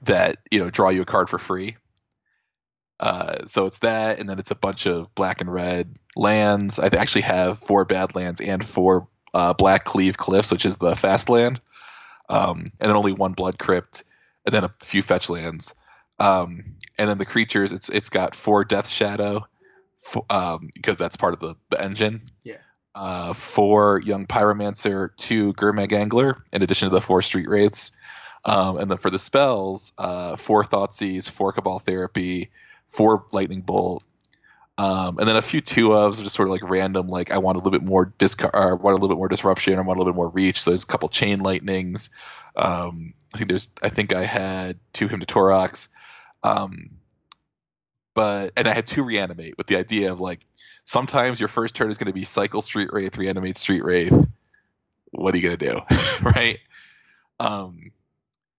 [0.04, 1.78] that you know draw you a card for free.
[3.00, 6.80] Uh, so it's that, and then it's a bunch of black and red lands.
[6.80, 11.60] I actually have four Badlands and four uh, Blackcleave Cliffs, which is the fast land,
[12.30, 14.04] um, and then only one blood crypt,
[14.46, 15.74] and then a few fetch lands.
[16.20, 19.46] Um, and then the creatures, it's it's got four death shadow,
[20.06, 22.22] f- um, because that's part of the the engine.
[22.44, 22.58] Yeah.
[22.96, 27.92] Uh, four young pyromancer, two Gurmag angler, in addition to the four street wraiths.
[28.46, 32.52] Um, and then for the spells, uh, four Thoughtseize, four Cabal Therapy,
[32.90, 34.04] four Lightning Bolt,
[34.78, 37.08] um, and then a few two ofs, just sort of like random.
[37.08, 39.78] Like I want a little bit more discard, or want a little bit more disruption,
[39.78, 40.62] I want a little bit more reach.
[40.62, 42.10] So there's a couple chain lightnings.
[42.56, 45.88] Um, I think there's, I think I had two Hymn to Tourach,
[46.44, 46.92] um,
[48.16, 50.40] but and I had two reanimate with the idea of like
[50.86, 54.28] sometimes your first turn is going to be cycle Street Wraith, reanimate Street Wraith.
[55.12, 55.82] What are you gonna do,
[56.24, 56.60] right?
[57.40, 57.92] Um,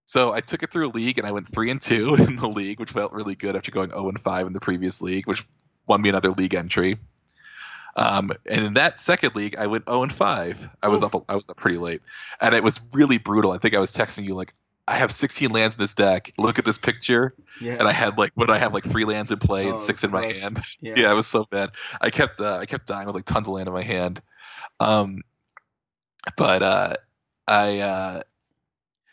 [0.04, 2.48] so I took it through a league and I went three and two in the
[2.48, 5.44] league, which felt really good after going 0 and five in the previous league, which
[5.86, 6.98] won me another league entry.
[7.96, 10.68] Um, and in that second league, I went 0 and five.
[10.82, 11.14] I was Oof.
[11.14, 12.02] up, I was up pretty late,
[12.40, 13.52] and it was really brutal.
[13.52, 14.52] I think I was texting you like,
[14.86, 16.32] I have 16 lands in this deck.
[16.36, 17.74] Look at this picture, Yeah.
[17.74, 20.04] and I had like, what I have like three lands in play Oh, and six
[20.04, 20.40] in my gross.
[20.42, 20.62] hand.
[20.80, 20.94] yeah.
[20.96, 21.70] Yeah, it was so bad.
[22.00, 24.20] I kept uh, I kept dying with like tons of land in my hand.
[24.80, 25.22] Um,
[26.36, 26.94] but uh,
[27.46, 28.22] I uh,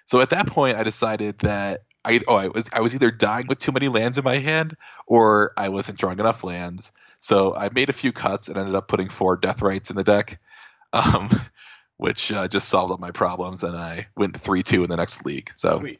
[0.06, 3.48] so at that point I decided that I oh I was I was either dying
[3.48, 4.76] with too many lands in my hand
[5.08, 6.92] or I wasn't drawing enough lands.
[7.20, 10.40] So I made a few cuts and ended up putting four Deathrites in the deck,
[10.94, 11.30] um,
[12.02, 13.64] which uh, just solved all my problems.
[13.64, 15.52] And I went three two in the next league.
[15.54, 16.00] So Sweet.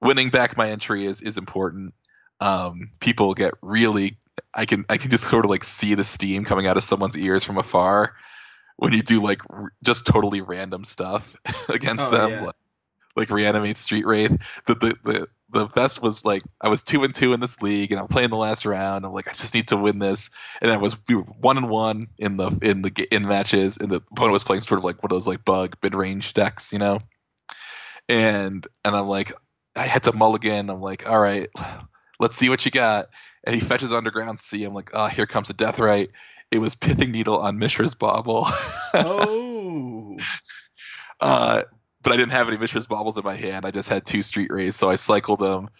[0.00, 1.92] winning back my entry is is important.
[2.40, 4.16] Um, people get really
[4.54, 7.18] I can I can just sort of like see the steam coming out of someone's
[7.18, 8.14] ears from afar
[8.76, 11.36] when you do like r- just totally random stuff
[11.68, 12.44] against Oh, them, yeah.
[12.46, 12.56] like,
[13.14, 14.34] like reanimate Street Wraith.
[14.64, 17.92] The, the the the best was like I was two and two in this league,
[17.92, 19.04] and I'm playing the last round.
[19.04, 20.30] I'm like I just need to win this,
[20.60, 23.90] and I was we were one and one in the in the in matches, and
[23.90, 26.72] the opponent was playing sort of like one of those like bug mid range decks,
[26.72, 26.98] you know.
[28.08, 29.32] And and I'm like
[29.74, 30.70] I had to mulligan.
[30.70, 31.48] I'm like all right,
[32.20, 33.08] let's see what you got.
[33.44, 34.64] And he fetches underground sea.
[34.64, 36.08] I'm like oh here comes a Deathrite.
[36.50, 38.46] It was pithing needle on Mishra's bauble.
[38.96, 40.16] Oh.
[41.20, 41.62] Uh,
[42.04, 43.64] but I didn't have any Mishra's baubles in my hand.
[43.64, 45.70] I just had two Street Wraiths, so I cycled them.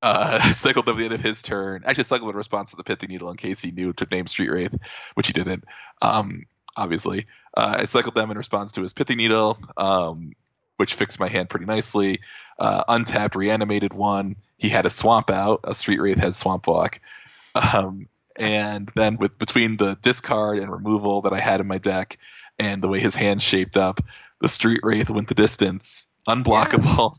[0.00, 1.82] Uh, I cycled them at the end of his turn.
[1.84, 4.50] Actually, cycled in response to the Pithing Needle in case he knew to name Street
[4.50, 4.76] Wraith,
[5.14, 5.64] which he didn't.
[6.00, 7.26] Um, obviously,
[7.56, 10.32] uh, I cycled them in response to his Pithing Needle, um,
[10.76, 12.20] which fixed my hand pretty nicely.
[12.58, 14.36] Uh, untapped, reanimated one.
[14.56, 15.60] He had a Swamp out.
[15.64, 17.00] A Street Wraith has Swamp Walk.
[17.54, 22.18] Um, and then with between the discard and removal that I had in my deck,
[22.58, 24.00] and the way his hand shaped up,
[24.44, 27.16] the Street Wraith went the distance, unblockable.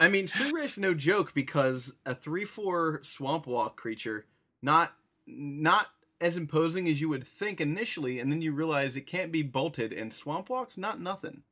[0.00, 4.24] I mean, Street Wraith's no joke because a three-four Swamp Walk creature,
[4.62, 4.94] not
[5.26, 5.88] not
[6.22, 9.92] as imposing as you would think initially, and then you realize it can't be bolted,
[9.92, 11.42] and Swamp Walk's not nothing.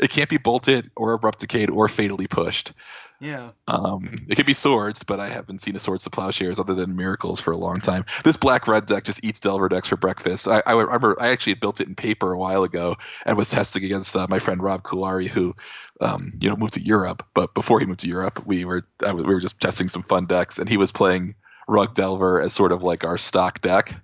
[0.00, 2.72] It can't be bolted or Abrupt Decay or fatally pushed.
[3.20, 3.48] Yeah.
[3.66, 6.94] Um, it can be swords, but I haven't seen a swords to plowshares other than
[6.94, 8.04] miracles for a long time.
[8.22, 10.46] This black red deck just eats Delver decks for breakfast.
[10.46, 13.50] I, I remember I actually had built it in paper a while ago and was
[13.50, 15.56] testing against uh, my friend Rob Kulari, who
[16.00, 17.26] um, you know moved to Europe.
[17.34, 20.26] But before he moved to Europe, we were I we were just testing some fun
[20.26, 21.34] decks, and he was playing
[21.66, 23.94] Rug Delver as sort of like our stock deck.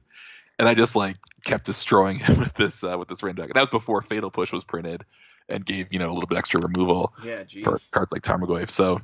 [0.59, 3.55] And I just like kept destroying him with this uh, with this random deck.
[3.55, 5.05] That was before Fatal Push was printed
[5.49, 8.71] and gave you know a little bit extra removal Yeah, for cards like Tarmogoyf.
[8.71, 9.01] So,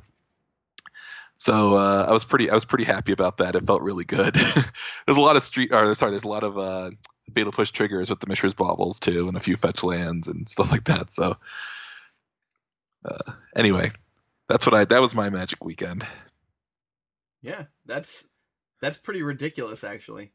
[1.37, 3.55] so uh, I was pretty I was pretty happy about that.
[3.55, 4.33] It felt really good.
[5.05, 6.91] there's a lot of street or sorry, there's a lot of uh,
[7.35, 10.71] fatal push triggers with the Mishra's baubles too, and a few fetch lands and stuff
[10.71, 11.13] like that.
[11.13, 11.37] So,
[13.05, 13.91] uh, anyway,
[14.49, 16.05] that's what I that was my magic weekend.
[17.41, 18.25] Yeah, that's
[18.81, 20.31] that's pretty ridiculous, actually.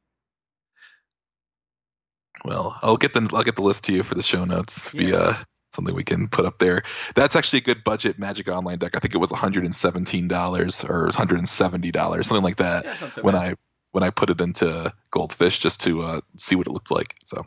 [2.44, 5.02] Well, I'll get the I'll get the list to you for the show notes Yeah.
[5.04, 6.82] via something we can put up there.
[7.14, 8.92] That's actually a good budget Magic Online deck.
[8.94, 12.84] I think it was 117 dollars or 170 dollars, something like that.
[12.84, 13.50] Yeah, so when bad.
[13.50, 13.54] I
[13.92, 17.14] when I put it into Goldfish just to uh, see what it looked like.
[17.24, 17.44] So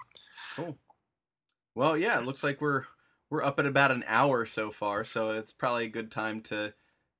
[0.56, 0.78] Cool.
[1.76, 2.84] Well, yeah, it looks like we're
[3.30, 6.74] we're up at about an hour so far, so it's probably a good time to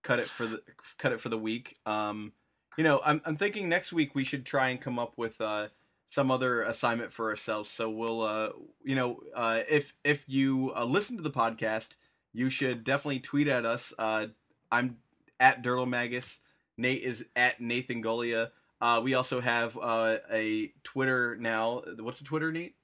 [0.04, 0.62] cut it for the
[0.98, 1.78] cut it for the week.
[1.86, 2.34] Um,
[2.78, 5.70] you know, I'm I'm thinking next week we should try and come up with uh
[6.10, 7.70] some other assignment for ourselves.
[7.70, 8.50] So we'll uh
[8.84, 11.96] you know uh if if you uh, listen to the podcast,
[12.34, 13.94] you should definitely tweet at us.
[13.98, 14.28] Uh,
[14.72, 14.98] I'm
[15.40, 16.40] at Dirtlemagus.
[16.78, 18.52] Nate is at Nathan Golia.
[18.82, 21.82] Uh, we also have uh, a Twitter now.
[22.00, 22.76] What's the Twitter, Nate?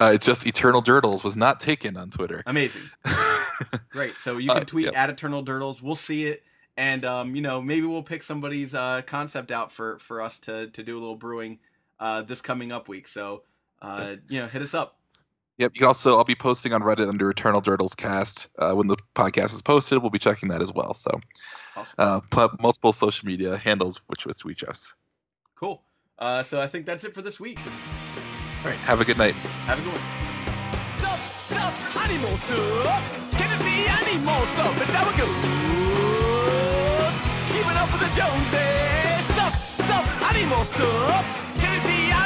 [0.00, 2.42] Uh, it's just Eternal Durdles was not taken on Twitter.
[2.46, 2.82] Amazing.
[3.90, 4.14] Great.
[4.18, 5.82] So you can Uh, tweet at Eternal Durdles.
[5.82, 6.42] We'll see it,
[6.76, 10.68] and um, you know maybe we'll pick somebody's uh, concept out for for us to
[10.68, 11.58] to do a little brewing
[12.00, 13.06] uh, this coming up week.
[13.06, 13.42] So
[13.80, 14.96] uh, you know, hit us up.
[15.58, 15.72] Yep.
[15.74, 18.96] You can also I'll be posting on Reddit under Eternal Durdles Cast uh, when the
[19.14, 19.98] podcast is posted.
[19.98, 20.94] We'll be checking that as well.
[20.94, 21.20] So
[21.76, 21.94] Awesome.
[21.98, 24.94] uh, multiple social media handles which with reach us.
[25.54, 25.82] Cool.
[26.18, 27.58] Uh, so I think that's it for this week.
[28.62, 28.76] All right.
[28.80, 29.34] Have a good night.
[29.64, 30.98] Have a good one.
[30.98, 33.36] Stuff, stuff, animal stuff.
[33.38, 34.80] Can you see animal stuff?
[34.82, 35.36] It's how it goes.
[37.52, 39.24] Keeping up with the Joneses.
[39.34, 41.49] Stuff, stuff, animal stuff.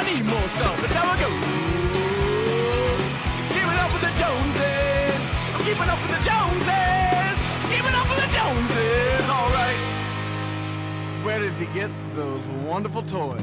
[0.05, 0.83] See animal stuff?
[0.83, 1.33] It's how it goes.
[3.49, 5.21] Keeping up with the Joneses.
[5.55, 7.37] I'm keeping up with the Joneses.
[7.71, 9.29] Keeping up with the Joneses.
[9.29, 9.79] All right.
[11.23, 13.41] Where does he get those wonderful toys?